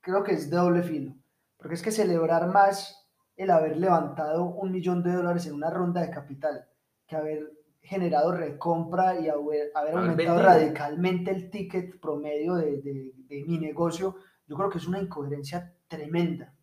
creo 0.00 0.22
que 0.22 0.32
es 0.32 0.50
de 0.50 0.56
doble 0.56 0.82
filo. 0.82 1.14
Porque 1.56 1.74
es 1.74 1.82
que 1.82 1.90
celebrar 1.90 2.46
más 2.48 3.08
el 3.36 3.50
haber 3.50 3.76
levantado 3.76 4.44
un 4.44 4.70
millón 4.70 5.02
de 5.02 5.12
dólares 5.12 5.46
en 5.46 5.54
una 5.54 5.70
ronda 5.70 6.02
de 6.02 6.10
capital 6.10 6.68
que 7.06 7.16
haber 7.16 7.52
generado 7.82 8.32
recompra 8.32 9.18
y 9.20 9.28
haber, 9.28 9.70
haber 9.74 9.94
aumentado 9.94 10.42
radicalmente 10.42 11.30
el 11.30 11.50
ticket 11.50 12.00
promedio 12.00 12.54
de, 12.54 12.80
de, 12.80 13.12
de, 13.28 13.44
mi 13.44 13.58
negocio, 13.58 14.16
yo 14.46 14.56
creo 14.56 14.70
que 14.70 14.78
es 14.78 14.86
una 14.86 15.00
incoherencia 15.00 15.74
tremenda. 15.86 16.54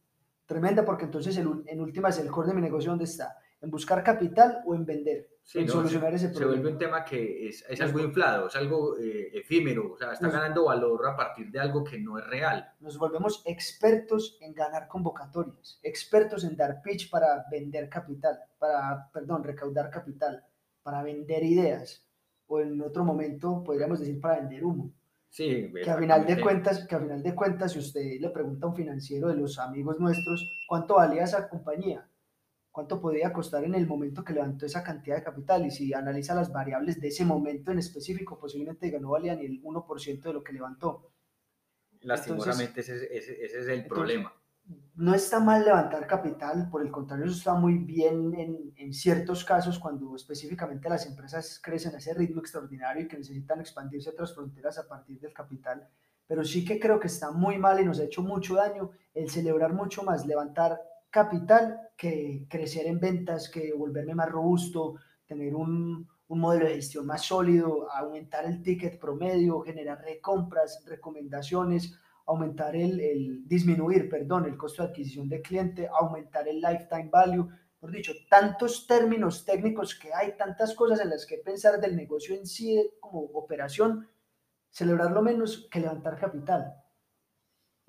Tremenda 0.45 0.83
porque 0.83 1.05
entonces 1.05 1.37
el, 1.37 1.63
en 1.67 1.81
últimas 1.81 2.17
el 2.19 2.31
core 2.31 2.49
de 2.49 2.53
mi 2.55 2.61
negocio 2.61 2.91
¿dónde 2.91 3.05
está? 3.05 3.37
¿En 3.61 3.69
buscar 3.69 4.03
capital 4.03 4.63
o 4.65 4.73
en 4.73 4.85
vender? 4.85 5.29
En 5.53 5.67
solucionar 5.67 6.13
ese 6.13 6.29
problema. 6.29 6.53
Se 6.53 6.57
vuelve 6.57 6.71
un 6.71 6.77
tema 6.77 7.03
que 7.03 7.47
es, 7.47 7.65
es 7.67 7.81
algo 7.81 7.99
inflado, 7.99 8.47
es 8.47 8.55
algo 8.55 8.97
eh, 8.97 9.31
efímero, 9.33 9.93
o 9.93 9.97
sea, 9.97 10.13
está 10.13 10.29
ganando 10.29 10.65
valor 10.65 11.07
a 11.07 11.15
partir 11.15 11.51
de 11.51 11.59
algo 11.59 11.83
que 11.83 11.99
no 11.99 12.17
es 12.17 12.25
real. 12.27 12.71
Nos 12.79 12.97
volvemos 12.97 13.41
expertos 13.45 14.37
en 14.41 14.53
ganar 14.53 14.87
convocatorias, 14.87 15.79
expertos 15.83 16.43
en 16.43 16.55
dar 16.55 16.81
pitch 16.81 17.09
para 17.09 17.45
vender 17.51 17.89
capital, 17.89 18.39
para, 18.57 19.09
perdón, 19.11 19.43
recaudar 19.43 19.89
capital, 19.89 20.43
para 20.83 21.03
vender 21.03 21.43
ideas, 21.43 22.07
o 22.47 22.59
en 22.59 22.81
otro 22.81 23.03
momento 23.03 23.63
podríamos 23.63 23.99
decir 23.99 24.19
para 24.19 24.39
vender 24.39 24.63
humo. 24.63 24.93
Sí, 25.29 25.71
que 25.71 25.89
a 25.89 25.97
final 25.97 26.25
de 26.25 26.41
cuentas, 26.41 26.85
que 26.85 26.95
a 26.95 26.99
final 26.99 27.23
de 27.23 27.33
cuentas, 27.33 27.71
si 27.71 27.79
usted 27.79 28.19
le 28.19 28.29
pregunta 28.31 28.65
a 28.65 28.69
un 28.69 28.75
financiero 28.75 29.29
de 29.29 29.35
los 29.35 29.59
amigos 29.59 29.97
nuestros 29.97 30.59
cuánto 30.67 30.95
valía 30.95 31.23
esa 31.23 31.47
compañía, 31.47 32.05
cuánto 32.71 33.01
podía 33.01 33.33
costar 33.33 33.63
en 33.63 33.75
el 33.75 33.85
momento 33.85 34.23
que 34.23 34.33
levantó 34.33 34.65
esa 34.65 34.83
cantidad 34.83 35.17
de 35.17 35.23
capital, 35.23 35.65
y 35.65 35.71
si 35.71 35.93
analiza 35.93 36.33
las 36.33 36.51
variables 36.51 36.99
de 36.99 37.09
ese 37.09 37.25
momento 37.25 37.71
en 37.71 37.79
específico, 37.79 38.39
posiblemente 38.39 38.97
no 38.99 39.11
valía 39.11 39.35
ni 39.35 39.45
el 39.45 39.61
1% 39.61 40.21
de 40.21 40.33
lo 40.33 40.43
que 40.43 40.53
levantó. 40.53 41.11
Lastimosamente 42.01 42.81
ese, 42.81 42.95
ese, 43.15 43.45
ese, 43.45 43.59
es 43.59 43.67
el 43.67 43.85
problema. 43.85 44.33
no 44.95 45.13
está 45.13 45.39
mal 45.39 45.63
levantar 45.63 46.07
capital, 46.07 46.69
por 46.71 46.81
el 46.81 46.91
contrario, 46.91 47.25
eso 47.25 47.35
está 47.35 47.53
muy 47.53 47.77
bien 47.77 48.33
en, 48.35 48.73
en, 48.75 48.93
ciertos 48.93 49.43
casos 49.43 49.77
cuando 49.77 50.15
específicamente 50.15 50.89
las 50.89 51.05
empresas 51.05 51.59
crecen 51.61 51.93
a 51.93 51.97
ese 51.97 52.13
ritmo 52.13 52.41
extraordinario 52.41 53.03
y 53.03 53.07
que 53.07 53.17
necesitan 53.17 53.59
expandirse 53.59 54.09
a 54.09 54.13
otras 54.13 54.33
fronteras 54.33 54.79
a 54.79 54.87
partir 54.87 55.19
del 55.19 55.33
capital. 55.33 55.87
Pero 56.25 56.43
sí 56.43 56.63
que 56.63 56.79
creo 56.79 56.99
que 56.99 57.07
está 57.07 57.31
muy 57.31 57.59
mal 57.59 57.79
y 57.79 57.85
nos 57.85 57.99
ha 57.99 58.05
hecho 58.05 58.23
mucho 58.23 58.55
daño 58.55 58.91
el 59.13 59.29
celebrar 59.29 59.73
mucho 59.73 60.01
más, 60.03 60.25
levantar 60.25 60.79
capital 61.11 61.89
que 61.97 62.47
crecer 62.49 62.87
en 62.87 62.99
ventas, 62.99 63.49
que 63.49 63.73
volverme 63.73 64.15
más 64.15 64.29
robusto, 64.29 64.95
tener 65.27 65.53
un, 65.53 66.07
un 66.31 66.39
modelo 66.39 66.65
de 66.65 66.75
gestión 66.75 67.05
más 67.05 67.25
sólido, 67.25 67.91
aumentar 67.91 68.45
el 68.45 68.63
ticket 68.63 68.99
promedio, 68.99 69.61
generar 69.61 70.01
recompras, 70.01 70.81
recomendaciones, 70.87 71.93
aumentar 72.25 72.73
el, 72.73 73.45
disminuir, 73.47 74.09
perdón, 74.09 74.45
el 74.45 74.55
costo 74.55 74.81
de 74.81 74.89
adquisición 74.89 75.27
de 75.27 75.41
cliente, 75.41 75.89
aumentar 75.89 76.47
el 76.47 76.61
lifetime 76.61 77.09
value, 77.11 77.49
por 77.77 77.91
dicho, 77.91 78.13
tantos 78.29 78.87
términos 78.87 79.43
técnicos 79.43 79.93
que 79.93 80.13
hay, 80.13 80.37
tantas 80.37 80.73
cosas 80.73 81.01
en 81.01 81.09
las 81.09 81.25
que 81.25 81.39
pensar 81.39 81.81
del 81.81 81.97
negocio 81.97 82.33
en 82.33 82.45
sí 82.45 82.81
como 83.01 83.21
operación, 83.21 84.07
celebrarlo 84.69 85.21
menos 85.21 85.67
que 85.69 85.81
levantar 85.81 86.17
capital. 86.17 86.80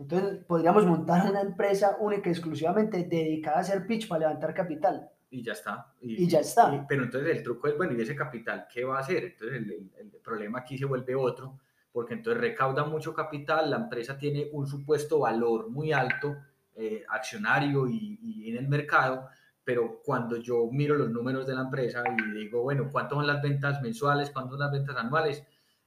Entonces, 0.03 0.45
podríamos 0.45 0.87
montar 0.87 1.31
una 1.31 1.41
empresa 1.41 1.97
única 2.01 2.29
y 2.29 2.33
exclusivamente 2.33 3.05
dedicada 3.05 3.59
a 3.59 3.61
hacer 3.61 3.87
pitch 3.87 4.09
para 4.09 4.21
levantar 4.21 4.55
capital. 4.55 5.09
Y 5.31 5.43
ya 5.43 5.53
está. 5.53 5.93
Y, 6.01 6.29
ya 6.29 6.41
está. 6.41 6.87
pero 6.87 7.05
entonces 7.05 7.37
el 7.37 7.43
truco 7.43 7.69
es, 7.69 7.77
bueno, 7.77 7.95
¿y 7.95 8.03
ese 8.03 8.15
capital 8.15 8.67
qué 8.73 8.85
va 8.85 8.99
a 8.99 9.01
hacer? 9.01 9.25
Entonces 9.25 9.59
el, 9.59 9.91
el 9.99 10.11
problema 10.23 10.59
aquí 10.59 10.77
se 10.77 10.85
vuelve 10.85 11.15
otro, 11.15 11.59
porque 11.93 12.15
entonces 12.15 12.41
recauda 12.41 12.85
mucho 12.85 13.15
capital, 13.15 13.71
la 13.71 13.77
empresa 13.77 14.19
tiene 14.19 14.49
un 14.53 14.67
supuesto 14.67 15.21
valor 15.21 15.71
muy 15.71 15.93
alto 15.93 16.37
eh, 16.75 17.05
accionario 17.07 17.87
y, 17.87 18.49
en 18.49 18.57
el 18.57 18.67
mercado, 18.67 19.29
pero 19.63 20.01
cuando 20.03 20.39
yo 20.39 20.69
miro 20.73 20.95
los 20.97 21.11
números 21.11 21.47
de 21.47 21.55
la 21.55 21.63
empresa 21.63 22.03
y 22.03 22.31
digo, 22.33 22.63
bueno, 22.63 22.89
¿cuántas 22.91 23.17
son 23.17 23.27
las 23.27 23.43
ventas 23.43 23.83
mensuales? 23.83 24.31
¿Cuántas 24.31 24.53
son 24.53 24.61
las 24.61 24.73
ventas 24.73 24.97
anuales? 24.97 25.45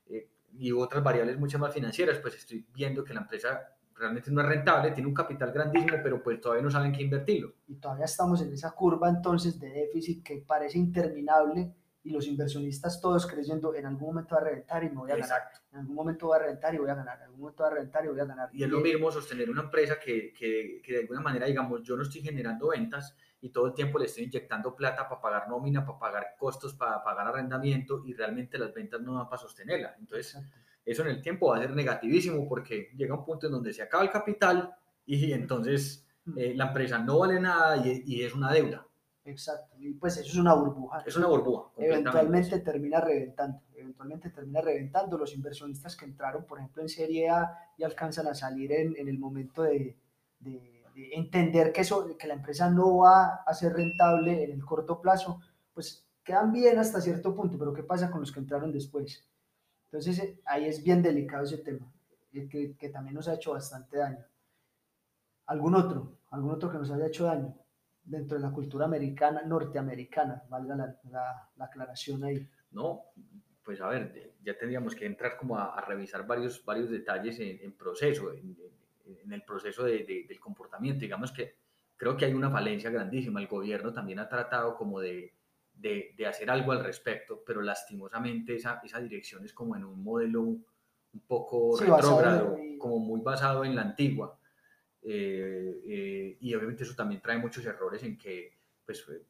Eh, 0.07 0.29
y 0.57 0.71
otras 0.71 1.03
variables 1.03 1.39
mucho 1.39 1.57
más 1.57 1.73
financieras, 1.73 2.19
pues 2.19 2.35
estoy 2.35 2.65
viendo 2.71 3.03
que 3.03 3.15
la 3.15 3.21
empresa 3.21 3.74
realmente 3.95 4.31
no 4.31 4.41
es 4.41 4.47
rentable, 4.47 4.91
tiene 4.91 5.07
un 5.07 5.13
capital 5.13 5.51
grandísimo, 5.51 5.97
pero 6.03 6.21
pues 6.21 6.39
todavía 6.41 6.63
no 6.63 6.71
saben 6.71 6.91
qué 6.91 7.03
invertirlo. 7.03 7.53
Y 7.67 7.75
todavía 7.75 8.05
estamos 8.05 8.41
en 8.41 8.51
esa 8.53 8.71
curva 8.71 9.09
entonces 9.09 9.59
de 9.59 9.69
déficit 9.69 10.23
que 10.23 10.37
parece 10.45 10.77
interminable 10.77 11.73
y 12.03 12.11
los 12.11 12.27
inversionistas 12.27 13.01
todos 13.01 13.25
creyendo 13.25 13.73
en 13.73 13.85
algún 13.87 14.09
momento 14.09 14.35
va 14.35 14.41
a 14.41 14.43
reventar 14.43 14.83
y 14.83 14.89
me 14.89 14.97
voy 14.97 15.11
a 15.11 15.15
ganar. 15.15 15.41
En 15.71 15.79
algún 15.79 15.95
momento 15.95 16.27
va 16.27 16.35
a 16.35 16.39
reventar 16.39 16.75
y 16.75 16.77
voy 16.77 16.89
a 16.89 16.93
ganar. 16.93 17.17
En 17.17 17.23
algún 17.23 17.39
momento 17.39 17.63
va 17.63 17.69
a 17.69 17.73
reventar 17.73 18.05
y 18.05 18.07
voy 18.09 18.19
a 18.19 18.25
ganar. 18.25 18.49
Y 18.53 18.63
es 18.63 18.69
lo 18.69 18.79
mismo 18.79 19.11
sostener 19.11 19.49
una 19.49 19.63
empresa 19.63 19.99
que, 19.99 20.31
que, 20.31 20.81
que, 20.83 20.93
de 20.93 20.99
alguna 20.99 21.21
manera, 21.21 21.47
digamos, 21.47 21.81
yo 21.81 21.97
no 21.97 22.03
estoy 22.03 22.21
generando 22.21 22.67
ventas 22.69 23.15
y 23.41 23.49
todo 23.49 23.67
el 23.67 23.73
tiempo 23.73 23.97
le 23.97 24.05
estoy 24.05 24.25
inyectando 24.25 24.75
plata 24.75 25.09
para 25.09 25.19
pagar 25.19 25.49
nómina, 25.49 25.83
para 25.83 25.97
pagar 25.97 26.35
costos, 26.37 26.75
para 26.75 27.03
pagar 27.03 27.27
arrendamiento 27.27 28.03
y 28.05 28.13
realmente 28.13 28.59
las 28.59 28.71
ventas 28.71 29.01
no 29.01 29.15
van 29.15 29.27
para 29.27 29.41
sostenerla. 29.41 29.95
Entonces, 29.97 30.37
eso 30.85 31.01
en 31.01 31.09
el 31.09 31.21
tiempo 31.21 31.49
va 31.49 31.57
a 31.57 31.61
ser 31.61 31.71
negativísimo 31.71 32.47
porque 32.47 32.91
llega 32.95 33.15
un 33.15 33.25
punto 33.25 33.47
en 33.47 33.53
donde 33.53 33.73
se 33.73 33.81
acaba 33.81 34.03
el 34.03 34.11
capital 34.11 34.75
y 35.05 35.31
entonces 35.31 36.05
mm. 36.25 36.37
eh, 36.37 36.53
la 36.55 36.67
empresa 36.67 36.99
no 36.99 37.19
vale 37.19 37.39
nada 37.39 37.77
y, 37.77 38.03
y 38.05 38.23
es 38.23 38.33
una 38.33 38.51
deuda. 38.51 38.85
Exacto, 39.25 39.75
y 39.79 39.91
pues 39.93 40.17
eso 40.17 40.29
es 40.29 40.37
una 40.37 40.53
burbuja. 40.53 41.03
Es 41.03 41.17
una 41.17 41.25
burbuja. 41.27 41.71
Eventualmente 41.77 42.59
termina 42.59 43.01
reventando, 43.01 43.59
eventualmente 43.73 44.29
termina 44.29 44.61
reventando. 44.61 45.17
Los 45.17 45.33
inversionistas 45.33 45.95
que 45.95 46.05
entraron, 46.05 46.45
por 46.45 46.59
ejemplo, 46.59 46.83
en 46.83 46.89
Serie 46.89 47.29
A 47.31 47.71
y 47.75 47.83
alcanzan 47.83 48.27
a 48.27 48.35
salir 48.35 48.71
en, 48.71 48.95
en 48.95 49.07
el 49.07 49.17
momento 49.17 49.63
de, 49.63 49.97
de, 50.39 50.75
entender 51.13 51.73
que, 51.73 51.81
eso, 51.81 52.15
que 52.17 52.27
la 52.27 52.35
empresa 52.35 52.69
no 52.69 52.97
va 52.97 53.41
a 53.45 53.53
ser 53.53 53.73
rentable 53.73 54.43
en 54.43 54.51
el 54.51 54.63
corto 54.63 55.01
plazo, 55.01 55.41
pues 55.73 56.07
quedan 56.23 56.51
bien 56.53 56.77
hasta 56.77 57.01
cierto 57.01 57.35
punto, 57.35 57.57
pero 57.57 57.73
¿qué 57.73 57.83
pasa 57.83 58.11
con 58.11 58.21
los 58.21 58.31
que 58.31 58.39
entraron 58.39 58.71
después? 58.71 59.27
Entonces 59.95 60.19
eh, 60.19 60.41
ahí 60.45 60.65
es 60.65 60.83
bien 60.83 61.01
delicado 61.01 61.45
ese 61.45 61.59
tema, 61.59 61.89
eh, 62.33 62.49
que, 62.49 62.75
que 62.75 62.89
también 62.89 63.15
nos 63.15 63.29
ha 63.29 63.35
hecho 63.35 63.53
bastante 63.53 63.97
daño. 63.97 64.25
¿Algún 65.45 65.73
otro? 65.73 66.17
¿Algún 66.31 66.51
otro 66.51 66.69
que 66.69 66.77
nos 66.77 66.91
haya 66.91 67.07
hecho 67.07 67.25
daño? 67.25 67.55
dentro 68.03 68.37
de 68.37 68.43
la 68.43 68.51
cultura 68.51 68.85
americana, 68.85 69.41
norteamericana, 69.41 70.43
valga 70.47 70.75
la, 70.75 70.99
la, 71.09 71.65
aclaración 71.65 72.23
ahí. 72.23 72.47
No, 72.69 73.05
pues 73.63 73.81
a 73.81 73.87
ver, 73.87 74.35
ya 74.43 74.55
tendríamos 74.55 74.93
que 74.93 75.07
entrar 75.07 75.35
como 75.37 75.57
a, 75.57 75.81
revisar 75.81 76.27
varios, 76.27 76.63
varios 76.63 76.91
detalles 76.91 77.39
en, 77.39 77.71
proceso, 77.71 78.31
en, 78.31 78.55
en, 79.05 79.33
el 79.33 79.41
proceso 79.41 79.85
de, 79.85 80.25
del 80.27 80.39
comportamiento. 80.39 80.99
Digamos 80.99 81.31
que 81.31 81.55
creo 81.97 82.15
que 82.15 82.25
hay 82.25 82.33
una 82.33 82.51
falencia 82.51 82.91
grandísima. 82.91 83.41
El 83.41 83.47
gobierno 83.47 83.91
también 83.91 84.19
ha 84.19 84.29
tratado 84.29 84.75
como 84.75 84.99
de, 84.99 85.33
de 85.77 86.25
hacer 86.27 86.49
algo 86.49 86.71
al 86.71 86.83
respecto, 86.83 87.43
pero 87.45 87.61
lastimosamente 87.61 88.55
esa, 88.55 88.81
esa, 88.83 88.99
dirección 88.99 89.45
es 89.45 89.53
como 89.53 89.75
en 89.75 89.83
un 89.83 90.03
modelo 90.03 90.41
un 91.15 91.21
poco 91.27 91.79
retrógrado, 91.79 92.57
como 92.77 92.99
muy 92.99 93.21
basado 93.21 93.63
en 93.63 93.75
la 93.75 93.81
antigua. 93.81 94.37
Eh, 95.01 95.81
eh, 95.85 96.37
y 96.41 96.53
obviamente 96.55 96.83
eso 96.83 96.95
también 96.95 97.21
trae 97.21 97.37
muchos 97.37 97.65
errores 97.65 98.03
en 98.03 98.17
que, 98.17 98.57
pues, 98.85 99.05
eh, 99.09 99.23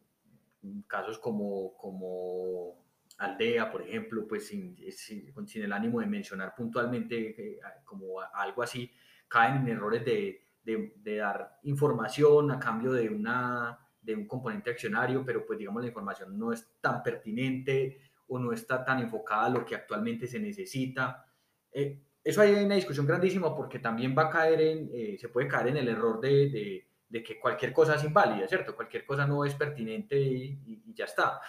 casos 0.88 1.20
como, 1.20 1.76
como 1.78 2.84
Aldea, 3.18 3.72
por 3.72 3.84
ejemplo, 3.84 4.26
pues 4.28 4.48
sin, 4.48 4.76
sin, 4.92 5.64
el 5.64 5.74
ánimo 5.74 6.00
de 6.00 6.08
mencionar 6.08 6.56
puntualmente 6.56 7.60
como 7.84 8.22
algo 8.22 8.64
así, 8.64 8.92
caen 9.28 9.58
en 9.58 9.68
errores 9.70 10.04
de, 10.04 10.42
de, 10.64 10.94
de, 10.98 11.18
dar 11.18 11.60
información 11.64 12.52
a 12.52 12.60
cambio 12.60 12.92
de, 12.92 13.10
una, 13.10 13.85
de 14.06 14.16
un 14.16 14.28
componente 14.28 14.70
accionario, 14.70 15.26
pero 15.26 15.46
pues 15.46 15.60
digamos 15.60 15.82
la 15.82 15.88
información 15.90 16.38
no 16.38 16.54
es 16.54 16.68
tan 16.80 17.02
pertinente 17.02 18.00
o 18.28 18.40
no 18.40 18.52
está 18.52 18.84
tan 18.84 19.00
enfocada 19.00 19.46
a 19.46 19.50
lo 19.50 19.66
que 19.66 19.76
actualmente 19.76 20.28
se 20.28 20.40
necesita 20.40 21.26
eso 22.26 22.42
hay 22.42 22.54
una 22.54 22.76
discusión 22.76 23.06
grandísima 23.06 23.56
porque 23.56 23.78
también 23.78 24.16
va 24.18 24.24
a 24.24 24.30
caer 24.30 24.60
en, 24.60 24.90
eh, 24.92 25.16
se 25.20 25.30
puede 25.30 25.48
caer 25.48 25.68
en 25.68 25.78
el 25.78 25.88
error 25.88 26.20
de, 26.20 26.84
de, 27.08 27.24
que 27.24 27.40
cualquier 27.40 27.72
cosa 27.72 27.96
es 27.96 28.04
inválida, 28.04 28.48
¿cierto? 28.48 28.76
Cualquier 28.76 29.06
cosa 29.06 29.28
no 29.28 29.46
es 29.46 29.54
pertinente 29.54 30.20
y, 30.20 30.84
ya 30.94 31.06
está. 31.06 31.40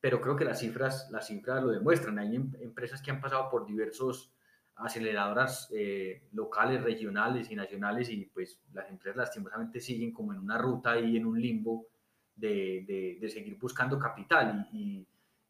Pero 0.00 0.20
creo 0.20 0.34
que 0.34 0.46
las 0.46 0.58
cifras, 0.58 1.08
las 1.10 1.26
cifras 1.26 1.62
lo 1.62 1.70
demuestran. 1.70 2.18
Hay 2.18 2.34
em, 2.34 2.50
empresas 2.60 3.02
que 3.02 3.10
han 3.10 3.20
pasado 3.20 3.50
por 3.50 3.66
diversos 3.66 4.32
aceleradoras 4.82 5.68
eh, 5.72 6.22
locales, 6.32 6.82
regionales 6.82 7.50
y 7.50 7.56
nacionales 7.56 8.10
y 8.10 8.26
pues 8.26 8.60
las 8.72 8.88
empresas 8.88 9.16
lastimosamente 9.16 9.80
siguen 9.80 10.12
como 10.12 10.32
en 10.32 10.38
una 10.38 10.58
ruta 10.58 10.98
y 10.98 11.16
en 11.16 11.26
un 11.26 11.40
limbo 11.40 11.86
de, 12.34 13.16
de, 13.20 13.28
seguir 13.28 13.58
buscando 13.58 13.98
capital. 13.98 14.68
Y, 14.72 15.06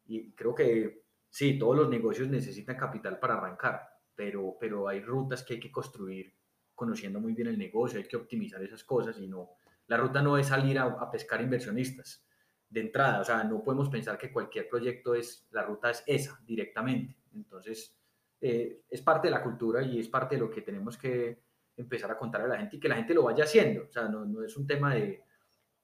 y 0.07 0.31
creo 0.31 0.53
que 0.53 1.03
sí, 1.29 1.57
todos 1.57 1.75
los 1.75 1.89
negocios 1.89 2.27
necesitan 2.27 2.75
capital 2.75 3.19
para 3.19 3.35
arrancar 3.35 3.91
pero, 4.21 4.55
pero 4.59 4.87
hay 4.87 5.01
rutas 5.01 5.43
que 5.43 5.55
hay 5.55 5.59
que 5.59 5.71
construir 5.71 6.31
conociendo 6.75 7.19
muy 7.19 7.33
bien 7.33 7.47
el 7.47 7.57
negocio, 7.57 7.99
hay 7.99 8.07
que 8.07 8.17
optimizar 8.17 8.61
esas 8.63 8.83
cosas 8.83 9.17
y 9.17 9.27
no, 9.27 9.51
la 9.87 9.97
ruta 9.97 10.21
no 10.21 10.37
es 10.37 10.47
salir 10.47 10.77
a, 10.77 11.09
pescar 11.09 11.41
inversionistas 11.41 12.23
de 12.69 12.81
entrada, 12.81 13.21
o 13.21 13.23
sea, 13.23 13.43
no 13.43 13.63
podemos 13.63 13.89
pensar 13.89 14.19
que 14.19 14.31
cualquier 14.31 14.69
proyecto 14.69 15.15
es, 15.15 15.47
la 15.51 15.63
ruta 15.63 15.89
es 15.89 16.03
esa 16.05 16.39
directamente, 16.45 17.17
entonces 17.33 17.99
eh, 18.41 18.81
es 18.89 19.01
parte 19.01 19.27
de 19.27 19.31
la 19.31 19.43
cultura 19.43 19.83
y 19.83 19.99
es 19.99 20.09
parte 20.09 20.35
de 20.35 20.41
lo 20.41 20.49
que 20.49 20.61
tenemos 20.61 20.97
que 20.97 21.43
empezar 21.77 22.11
a 22.11 22.17
contar 22.17 22.41
a 22.41 22.47
la 22.47 22.57
gente 22.57 22.75
y 22.75 22.79
que 22.79 22.89
la 22.89 22.95
gente 22.95 23.13
lo 23.13 23.23
vaya 23.23 23.43
haciendo, 23.43 23.83
o 23.87 23.91
sea, 23.91 24.07
no, 24.07 24.25
no 24.25 24.43
es 24.43 24.57
un 24.57 24.67
tema 24.67 24.93
de, 24.95 25.23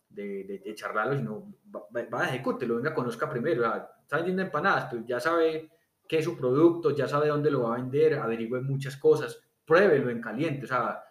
de, 0.10 0.62
de, 0.64 0.76
charlarlo, 0.76 1.16
sino 1.18 1.54
va, 1.74 1.86
va, 2.12 2.24
a 2.24 2.30
ejecútelo, 2.30 2.76
venga, 2.76 2.94
conozca 2.94 3.30
primero, 3.30 3.62
o 3.62 3.66
sea, 3.66 3.92
está 4.02 4.18
vendiendo 4.18 4.42
empanadas, 4.42 4.88
pues 4.92 5.06
ya 5.06 5.20
sabe 5.20 5.70
qué 6.08 6.20
es 6.20 6.26
su 6.26 6.38
producto, 6.38 6.96
ya 6.96 7.08
sabe 7.08 7.28
dónde 7.28 7.52
lo 7.52 7.64
va 7.64 7.76
a 7.76 7.78
vender, 7.78 8.16
averigüe 8.16 8.62
muchas 8.62 8.98
cosas, 8.98 9.42
pruébelo 9.66 10.10
en 10.10 10.22
caliente, 10.22 10.66
o 10.66 10.68
sea, 10.68 11.04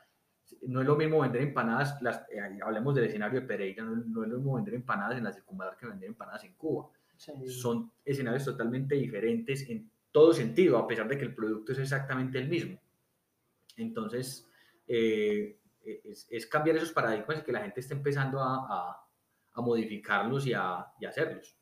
no 0.62 0.80
es 0.80 0.86
lo 0.86 0.96
mismo 0.96 1.20
vender 1.20 1.42
empanadas, 1.42 2.00
las, 2.02 2.24
eh, 2.30 2.40
hablemos 2.62 2.94
del 2.94 3.04
escenario 3.04 3.40
de 3.40 3.46
Pereira, 3.46 3.84
no, 3.84 4.22
es 4.24 4.28
lo 4.28 4.36
mismo 4.36 4.54
vender 4.54 4.74
empanadas 4.74 5.18
en 5.18 5.24
la 5.24 5.32
circunvalar 5.32 5.76
que 5.76 5.86
vender 5.86 6.08
empanadas 6.08 6.44
en 6.44 6.54
Cuba. 6.54 6.88
Son 7.16 7.90
escenarios 8.04 8.44
totalmente 8.44 8.94
diferentes 8.94 9.68
en 9.70 9.90
todo 10.16 10.32
sentido, 10.32 10.78
a 10.78 10.86
pesar 10.86 11.06
de 11.06 11.18
que 11.18 11.26
el 11.26 11.34
producto 11.34 11.72
es 11.72 11.78
exactamente 11.78 12.38
el 12.38 12.48
mismo. 12.48 12.80
Entonces, 13.76 14.48
eh, 14.88 15.60
es, 15.84 16.46
cambiar 16.46 16.78
esos 16.78 16.90
paradigmas 16.90 17.40
y 17.40 17.42
que 17.42 17.52
la 17.52 17.60
gente 17.60 17.80
esté 17.80 17.92
empezando 17.92 18.40
a, 18.40 18.98
a, 19.52 19.60
modificarlos 19.60 20.46
y 20.46 20.54
a, 20.54 20.86
y 20.98 21.04
hacerlos. 21.04 21.58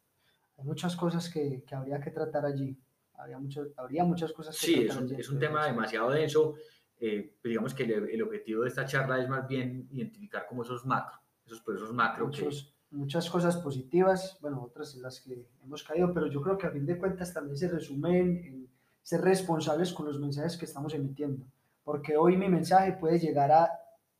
Hay 0.57 0.65
muchas 0.65 0.95
cosas 0.95 1.29
que, 1.29 1.65
que 1.67 1.75
habría 1.75 2.01
que 2.01 2.13
tratar 2.13 2.47
allí 2.47 2.79
habría, 3.15 3.41
mucho, 3.41 3.73
habría 3.77 4.05
muchas 4.05 4.33
cosas 4.33 4.57
que 4.57 4.67
Sí, 4.67 4.85
es 4.85 4.95
un, 4.95 5.13
es 5.13 5.29
un 5.29 5.41
tema 5.41 5.67
demasiado 5.67 6.11
denso. 6.11 6.55
Eh, 7.01 7.37
pues 7.43 7.51
digamos 7.51 7.75
que 7.75 7.83
el, 7.83 8.09
el, 8.09 8.23
objetivo 8.23 8.63
de 8.63 8.69
esta 8.69 8.87
charla 8.87 9.21
es 9.21 9.29
más 9.29 9.49
bien 9.49 9.89
identificar 9.91 10.47
como 10.47 10.63
esos 10.63 10.87
macro, 10.87 11.19
esos 11.45 11.61
procesos 11.61 11.93
macro. 11.93 12.27
Muchos, 12.27 12.73
Muchas 12.95 13.29
cosas 13.29 13.57
positivas, 13.57 14.39
bueno, 14.41 14.63
otras 14.63 14.95
en 14.95 15.03
las 15.03 15.21
que 15.21 15.47
hemos 15.63 15.83
caído, 15.83 16.13
pero 16.15 16.29
yo 16.29 16.41
creo 16.41 16.57
que 16.57 16.67
a 16.67 16.71
fin 16.71 16.87
de 16.87 16.97
cuentas 16.97 17.35
también 17.35 17.57
se 17.57 17.69
resumen 17.69 18.45
en 18.45 18.69
ser 19.03 19.21
responsables 19.21 19.93
con 19.93 20.07
los 20.07 20.21
mensajes 20.21 20.57
que 20.57 20.65
estamos 20.65 20.95
emitiendo, 20.95 21.45
porque 21.83 22.17
hoy 22.17 22.37
mi 22.37 22.49
mensaje 22.49 22.93
puede 22.93 23.19
llegar 23.19 23.51
a 23.53 23.69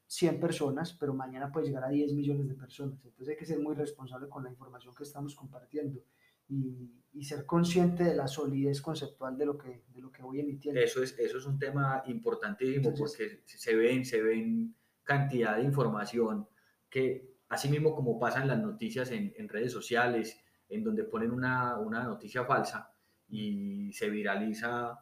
100 0.07 0.41
personas, 0.41 0.93
pero 0.93 1.15
mañana 1.15 1.51
puede 1.51 1.67
llegar 1.67 1.85
a 1.85 1.89
10 1.89 2.13
millones 2.13 2.49
de 2.49 2.55
personas. 2.55 2.99
Entonces 3.05 3.29
hay 3.29 3.37
que 3.37 3.47
ser 3.47 3.61
muy 3.61 3.75
responsable 3.75 4.29
con 4.29 4.45
la 4.45 4.51
información 4.51 4.95
que 4.95 5.05
estamos 5.05 5.35
compartiendo 5.35 6.01
y, 6.49 6.91
y 7.15 7.25
ser 7.25 7.47
consciente 7.47 8.05
de 8.05 8.15
la 8.15 8.27
solidez 8.27 8.83
conceptual 8.83 9.39
de 9.39 9.47
lo 9.47 9.57
que, 9.57 9.85
de 9.89 10.01
lo 10.01 10.11
que 10.11 10.23
voy 10.23 10.41
emitiendo. 10.41 10.81
Eso 10.81 11.03
es, 11.03 11.17
eso 11.19 11.39
es 11.39 11.47
un 11.47 11.59
tema 11.59 12.03
importantísimo 12.07 12.93
porque 12.95 13.43
se 13.47 13.77
ven, 13.77 14.05
se 14.05 14.21
ven 14.21 14.75
cantidad 15.05 15.57
de 15.57 15.63
información 15.63 16.49
que, 16.91 17.34
así 17.55 17.69
mismo 17.69 17.95
como 17.95 18.19
pasan 18.19 18.49
las 18.49 18.59
noticias 18.59 19.11
en, 19.11 19.33
en 19.37 19.49
redes 19.49 19.73
sociales, 19.73 20.41
en 20.69 20.85
donde 20.85 21.05
ponen 21.05 21.31
una, 21.31 21.79
una 21.79 22.03
noticia 22.03 22.45
falsa, 22.45 22.95
y 23.29 23.93
se 23.93 24.11
viraliza 24.11 24.99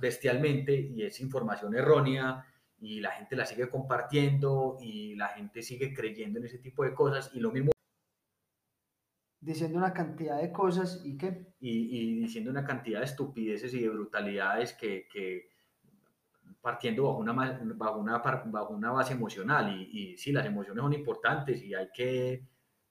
bestialmente 0.00 0.74
y 0.74 1.02
es 1.02 1.20
información 1.20 1.74
errónea 1.74 2.44
y 2.78 3.00
la 3.00 3.10
gente 3.12 3.36
la 3.36 3.46
sigue 3.46 3.68
compartiendo 3.68 4.78
y 4.80 5.14
la 5.14 5.28
gente 5.28 5.62
sigue 5.62 5.94
creyendo 5.94 6.38
en 6.38 6.46
ese 6.46 6.58
tipo 6.58 6.84
de 6.84 6.94
cosas 6.94 7.30
y 7.34 7.40
lo 7.40 7.52
mismo 7.52 7.72
diciendo 9.40 9.78
una 9.78 9.92
cantidad 9.92 10.40
de 10.40 10.50
cosas 10.50 11.02
y 11.04 11.16
qué. 11.16 11.54
y, 11.60 12.20
diciendo 12.20 12.50
una 12.50 12.64
cantidad 12.64 12.98
de 13.00 13.04
estupideces 13.04 13.72
y 13.74 13.80
de 13.80 13.88
brutalidades 13.88 14.72
que, 14.72 15.06
que 15.12 15.50
partiendo 16.66 17.04
bajo 17.04 17.18
una, 17.18 17.32
bajo 17.76 18.00
una, 18.00 18.18
bajo 18.18 18.74
una 18.74 18.90
base 18.90 19.12
emocional 19.12 19.72
y, 19.72 19.84
y 19.84 20.16
sí, 20.16 20.32
las 20.32 20.44
emociones 20.44 20.82
son 20.82 20.92
importantes 20.94 21.62
y 21.62 21.72
hay 21.72 21.90
que 21.94 22.42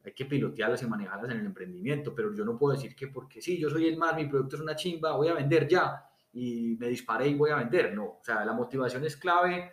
hay 0.06 0.14
que 0.14 0.24
pilotearlas 0.24 0.82
y 0.82 0.88
manejarlas 0.88 1.32
en 1.32 1.40
el 1.40 1.46
emprendimiento, 1.48 2.16
pero 2.16 2.34
yo 2.34 2.46
no 2.46 2.58
puedo 2.58 2.74
decir 2.74 2.96
que 2.96 3.10
porque 3.10 3.42
sí, 3.42 3.60
yo 3.60 3.70
soy 3.70 3.88
el 3.88 3.98
más, 3.98 4.16
mi 4.16 4.28
producto 4.28 4.56
es 4.56 4.62
una 4.62 4.78
chimba, 4.78 5.18
voy 5.18 5.28
a 5.28 5.34
vender 5.34 5.68
ya 5.68 6.08
y 6.32 6.78
me 6.80 6.88
disparé 6.88 7.28
y 7.28 7.36
voy 7.36 7.50
a 7.50 7.58
vender. 7.58 7.94
No, 7.94 8.06
o 8.06 8.22
sea, 8.24 8.46
la 8.46 8.54
motivación 8.54 9.04
es 9.04 9.18
clave, 9.18 9.70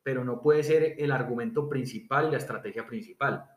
pero 0.00 0.22
no 0.22 0.40
puede 0.40 0.62
ser 0.62 0.94
el 0.96 1.10
argumento 1.10 1.68
principal 1.68 2.28
y 2.28 2.30
la 2.30 2.38
estrategia 2.38 2.86
principal. 2.86 3.50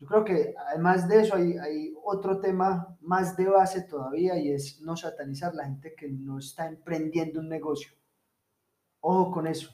Yo 0.00 0.06
creo 0.08 0.24
que 0.24 0.52
además 0.68 1.06
de 1.08 1.20
eso 1.20 1.36
hay, 1.36 1.56
hay 1.58 1.94
otro 2.02 2.40
tema 2.40 2.98
más 3.02 3.36
de 3.36 3.46
base 3.46 3.82
todavía 3.82 4.36
y 4.36 4.50
es 4.50 4.80
no 4.80 4.96
satanizar 4.96 5.54
la 5.54 5.66
gente 5.66 5.94
que 5.94 6.08
no 6.08 6.40
está 6.40 6.66
emprendiendo 6.66 7.38
un 7.38 7.48
negocio. 7.48 7.92
Ojo 9.00 9.30
con 9.30 9.46
eso. 9.46 9.70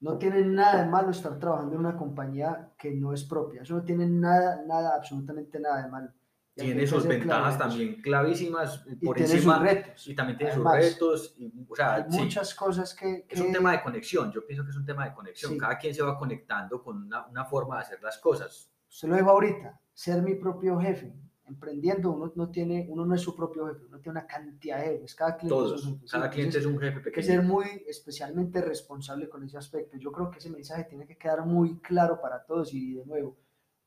No 0.00 0.16
tiene 0.16 0.44
nada 0.44 0.84
de 0.84 0.90
malo 0.90 1.10
estar 1.10 1.38
trabajando 1.38 1.74
en 1.74 1.80
una 1.80 1.96
compañía 1.96 2.72
que 2.78 2.92
no 2.92 3.12
es 3.12 3.24
propia. 3.24 3.62
Eso 3.62 3.74
no 3.74 3.82
tiene 3.82 4.06
nada, 4.06 4.62
nada, 4.66 4.94
absolutamente 4.94 5.58
nada 5.58 5.82
de 5.82 5.88
malo. 5.88 6.12
tiene 6.54 6.86
sus 6.86 7.06
ventajas 7.06 7.58
también 7.58 8.00
clavísimas 8.00 8.78
por 9.04 9.18
y 9.18 9.24
tiene 9.24 9.42
sus 9.42 9.58
retos. 9.58 10.06
Y 10.06 10.14
también 10.14 10.38
tiene 10.38 10.54
sus 10.54 10.64
retos. 10.64 11.36
o 11.68 11.74
sea, 11.74 11.94
hay 11.94 12.04
muchas 12.10 12.54
cosas 12.54 12.94
que, 12.94 13.26
Es 13.28 13.40
un 13.40 13.52
tema 13.52 13.72
de 13.72 13.82
conexión. 13.82 14.30
Yo 14.30 14.46
pienso 14.46 14.64
que 14.64 14.70
es 14.70 14.76
un 14.76 14.86
tema 14.86 15.04
de 15.04 15.14
conexión. 15.14 15.58
Cada 15.58 15.76
quien 15.78 15.94
se 15.94 16.02
va 16.02 16.16
conectando 16.16 16.82
con 16.82 17.02
una, 17.02 17.26
una 17.26 17.44
forma 17.44 17.76
de 17.76 17.82
hacer 17.82 18.02
las 18.02 18.18
cosas. 18.18 18.70
Se 18.86 19.08
lo 19.08 19.16
digo 19.16 19.30
ahorita. 19.30 19.80
Ser 19.92 20.22
mi 20.22 20.36
propio 20.36 20.78
jefe 20.78 21.12
emprendiendo 21.48 22.10
uno 22.10 22.32
no 22.36 22.50
tiene, 22.50 22.86
uno 22.88 23.04
no 23.04 23.14
es 23.14 23.20
su 23.20 23.34
propio 23.34 23.66
jefe, 23.66 23.86
uno 23.86 23.98
tiene 23.98 24.18
una 24.18 24.26
cantidad 24.26 24.78
de 24.78 24.84
jefes, 24.84 25.14
cada 25.14 25.36
cliente, 25.36 25.74
es, 25.74 25.84
un 25.84 25.94
jefe, 26.00 26.06
cada 26.10 26.30
cliente 26.30 26.58
es 26.58 26.66
un 26.66 26.78
jefe 26.78 27.00
pequeño. 27.00 27.06
Hay 27.06 27.12
que 27.12 27.22
ser 27.22 27.42
muy 27.42 27.66
especialmente 27.86 28.60
responsable 28.60 29.28
con 29.28 29.42
ese 29.44 29.58
aspecto. 29.58 29.96
Yo 29.96 30.12
creo 30.12 30.30
que 30.30 30.38
ese 30.38 30.50
mensaje 30.50 30.84
tiene 30.84 31.06
que 31.06 31.16
quedar 31.16 31.44
muy 31.44 31.78
claro 31.80 32.20
para 32.20 32.44
todos 32.44 32.72
y 32.74 32.94
de 32.94 33.06
nuevo, 33.06 33.36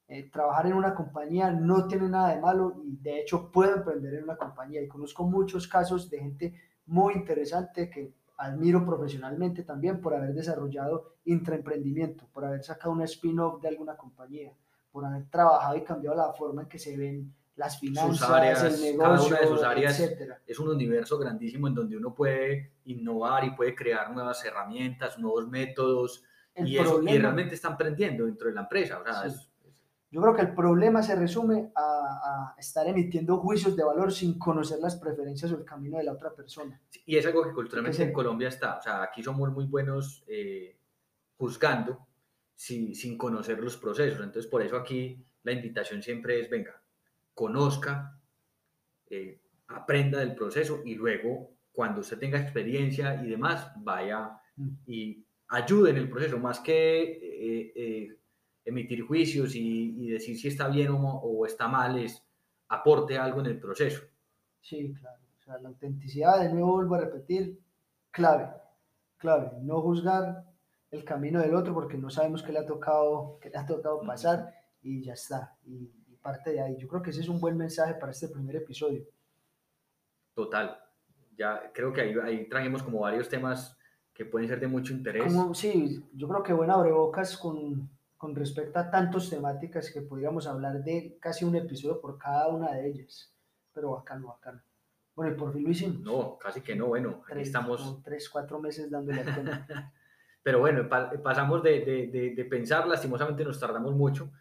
eh, 0.08 0.30
trabajar 0.30 0.68
en 0.68 0.74
una 0.74 0.94
compañía 0.94 1.52
no 1.52 1.88
tiene 1.88 2.10
nada 2.10 2.36
de 2.36 2.42
malo 2.42 2.82
y 2.84 2.98
de 2.98 3.22
hecho 3.22 3.50
puedo 3.50 3.76
emprender 3.76 4.16
en 4.16 4.24
una 4.24 4.36
compañía 4.36 4.82
y 4.82 4.88
conozco 4.90 5.24
muchos 5.24 5.70
casos 5.70 6.10
de 6.10 6.20
gente 6.20 6.54
muy 6.86 7.14
interesante 7.14 7.90
que 7.90 8.14
admiro 8.38 8.86
profesionalmente 8.86 9.64
también 9.64 10.02
por 10.02 10.14
haber 10.14 10.34
desarrollado 10.34 11.16
intraemprendimiento, 11.24 12.28
por 12.34 12.44
haber 12.44 12.64
sacado 12.64 12.92
un 12.92 13.04
spin-off 13.04 13.62
de 13.62 13.70
alguna 13.70 13.96
compañía, 13.96 14.52
por 14.92 15.06
haber 15.06 15.30
trabajado 15.30 15.78
y 15.78 15.84
cambiado 15.84 16.18
la 16.18 16.34
forma 16.34 16.64
en 16.64 16.68
que 16.68 16.80
se 16.80 16.98
ven 16.98 17.34
las 17.56 17.80
finanzas, 17.80 18.30
áreas, 18.30 18.64
el 18.64 18.82
negocio, 18.82 18.98
cada 18.98 19.24
una 19.24 19.40
de 19.40 19.48
sus 19.48 19.64
áreas 19.64 20.00
es 20.48 20.60
un 20.60 20.70
universo 20.70 21.18
grandísimo 21.18 21.68
en 21.68 21.76
donde 21.76 21.98
uno 21.98 22.14
puede 22.14 22.74
innovar 22.86 23.44
y 23.44 23.52
puede 23.52 23.76
crear 23.76 24.12
nuevas 24.12 24.44
herramientas, 24.46 25.20
nuevos 25.20 25.48
métodos 25.48 26.24
y, 26.56 26.78
eso, 26.78 27.02
y, 27.02 27.18
realmente 27.18 27.56
están 27.56 27.74
aprendiendo 27.74 28.26
dentro 28.26 28.48
de 28.48 28.56
la 28.56 28.62
empresa. 28.62 29.00
O 29.00 29.04
sea, 29.04 29.28
Yo 30.10 30.22
creo 30.22 30.36
que 30.36 30.42
el 30.42 30.54
problema 30.54 31.02
se 31.02 31.16
resume 31.16 31.72
a, 31.76 32.56
estar 32.58 32.88
emitiendo 32.88 33.38
juicios 33.38 33.76
de 33.76 33.84
valor 33.84 34.12
sin 34.12 34.38
conocer 34.38 34.80
las 34.80 34.96
preferencias 34.96 35.52
o 35.52 35.58
el 35.58 35.66
camino 35.66 35.98
de 35.98 36.04
la 36.04 36.14
otra 36.14 36.34
persona. 36.34 36.80
Y 37.06 37.18
es 37.18 37.26
algo 37.26 37.44
que 37.44 37.54
culturalmente 37.54 38.04
en 38.04 38.14
Colombia 38.14 38.50
está. 38.50 38.78
O 38.78 38.82
sea, 38.82 39.04
aquí 39.04 39.24
somos 39.24 39.52
muy 39.52 39.66
buenos 39.66 40.24
eh, 40.28 40.78
juzgando 41.38 42.08
sin, 42.56 42.94
sin 42.96 43.18
conocer 43.18 43.60
los 43.60 43.78
procesos. 43.78 44.20
Entonces, 44.20 44.48
por 44.48 44.62
eso 44.62 44.78
aquí 44.78 45.26
la 45.44 45.54
invitación 45.54 46.04
siempre 46.04 46.40
es, 46.40 46.50
venga, 46.50 46.81
conozca, 47.34 48.20
eh, 49.10 49.40
aprenda 49.68 50.20
del 50.20 50.36
proceso 50.36 50.82
y 50.86 50.96
luego, 50.96 51.52
cuando 51.72 52.02
usted 52.02 52.20
tenga 52.20 52.40
experiencia 52.40 53.22
y 53.24 53.30
demás, 53.30 53.72
vaya 53.78 54.42
y 54.86 55.26
ayude 55.50 55.92
en 55.92 55.98
el 55.98 56.10
proceso, 56.10 56.38
más 56.40 56.60
que 56.60 57.02
eh, 57.02 57.74
eh, 57.76 58.18
emitir 58.66 59.06
juicios 59.06 59.56
y, 59.56 60.10
decir 60.10 60.38
si 60.38 60.48
está 60.48 60.68
bien 60.68 60.90
o, 60.92 61.46
está 61.46 61.68
mal, 61.68 61.98
es 61.98 62.24
aporte 62.70 63.18
algo 63.18 63.40
en 63.42 63.48
el 63.48 63.60
proceso. 63.60 64.02
Sí, 64.62 64.94
claro. 64.94 65.22
O 65.40 65.44
sea, 65.44 65.58
la 65.58 65.70
autenticidad, 65.70 66.40
de 66.40 66.50
nuevo 66.50 66.74
vuelvo 66.74 66.96
a 66.96 67.02
repetir, 67.02 67.60
clave, 68.12 68.50
clave. 69.18 69.52
No 69.62 69.82
juzgar 69.82 70.46
el 70.92 71.04
camino 71.04 71.40
del 71.40 71.56
otro 71.56 71.74
porque 71.74 71.98
no 71.98 72.10
sabemos 72.10 72.44
qué 72.44 72.52
le 72.52 72.60
ha 72.60 72.66
tocado, 72.66 73.40
qué 73.42 73.50
le 73.50 73.58
ha 73.58 73.66
tocado 73.66 74.02
pasar 74.02 74.54
y 74.82 75.04
ya 75.04 75.14
está. 75.14 75.56
Y 75.66 75.90
parte 76.22 76.52
de 76.52 76.62
ahí. 76.62 76.78
Yo 76.78 76.88
creo 76.88 77.02
que 77.02 77.10
ese 77.10 77.22
es 77.22 77.30
un 77.30 77.40
buen 77.40 77.58
mensaje 77.58 77.94
para 77.96 78.12
este 78.12 78.28
primer 78.28 78.56
episodio. 78.56 79.04
Total. 80.34 80.80
Ya 81.38 81.72
creo 81.74 81.92
que 81.92 82.02
ahí, 82.02 82.16
ahí 82.24 82.50
trajimos 82.50 82.84
como 82.84 83.00
varios 83.00 83.28
temas 83.28 83.78
que 84.14 84.26
pueden 84.26 84.48
ser 84.48 84.60
de 84.60 84.68
mucho 84.68 84.94
interés. 84.94 85.34
sí, 85.54 86.06
yo 86.14 86.28
creo 86.28 86.44
que 86.44 86.54
buena 86.54 86.76
abrebocas 86.76 87.38
con, 87.38 87.90
con 88.18 88.36
respecto 88.36 88.78
a 88.80 88.92
tantas 88.92 89.30
temáticas 89.30 89.90
que 89.90 90.02
podríamos 90.02 90.46
hablar 90.48 90.84
de 90.84 91.18
casi 91.20 91.46
un 91.46 91.56
episodio 91.56 92.00
por 92.00 92.18
cada 92.18 92.48
una 92.50 92.74
de 92.74 92.88
ellas. 92.88 93.34
Pero 93.74 93.92
bacano, 93.92 94.28
bacano. 94.28 94.62
Bueno, 95.16 95.34
y 95.34 95.38
por 95.38 95.54
fin 95.54 95.64
lo 95.64 95.70
hicimos. 95.72 96.02
No, 96.02 96.38
casi 96.38 96.62
que 96.62 96.76
no. 96.76 96.88
Bueno, 96.88 97.24
aquí 97.30 97.42
estamos. 97.42 98.02
Tres, 98.04 98.30
cuatro 98.30 98.60
meses 98.60 98.90
dándole 98.90 99.22
a 99.22 99.94
Pero 100.44 100.60
bueno, 100.60 100.90
pasamos 101.24 101.62
de, 101.62 101.82
de, 101.82 102.34
de, 102.36 102.46
pensar, 102.46 102.88
lastimosamente 102.88 103.46
nos 103.46 103.60
tardamos 103.60 103.94
mucho, 103.94 104.32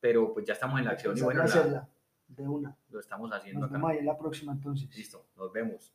pero 0.00 0.32
pues 0.32 0.46
ya 0.46 0.54
estamos 0.54 0.78
en 0.78 0.86
la 0.86 0.92
acción 0.92 1.16
y 1.16 1.20
bueno, 1.20 1.44
la, 1.44 1.88
de 2.28 2.48
una. 2.48 2.76
Lo 2.88 3.00
estamos 3.00 3.30
haciendo 3.32 3.60
nos 3.60 3.70
vemos 3.70 3.90
ahí 3.90 3.98
en 3.98 4.06
la 4.06 4.16
próxima 4.16 4.52
entonces. 4.52 4.94
Listo, 4.96 5.26
nos 5.36 5.52
vemos. 5.52 5.92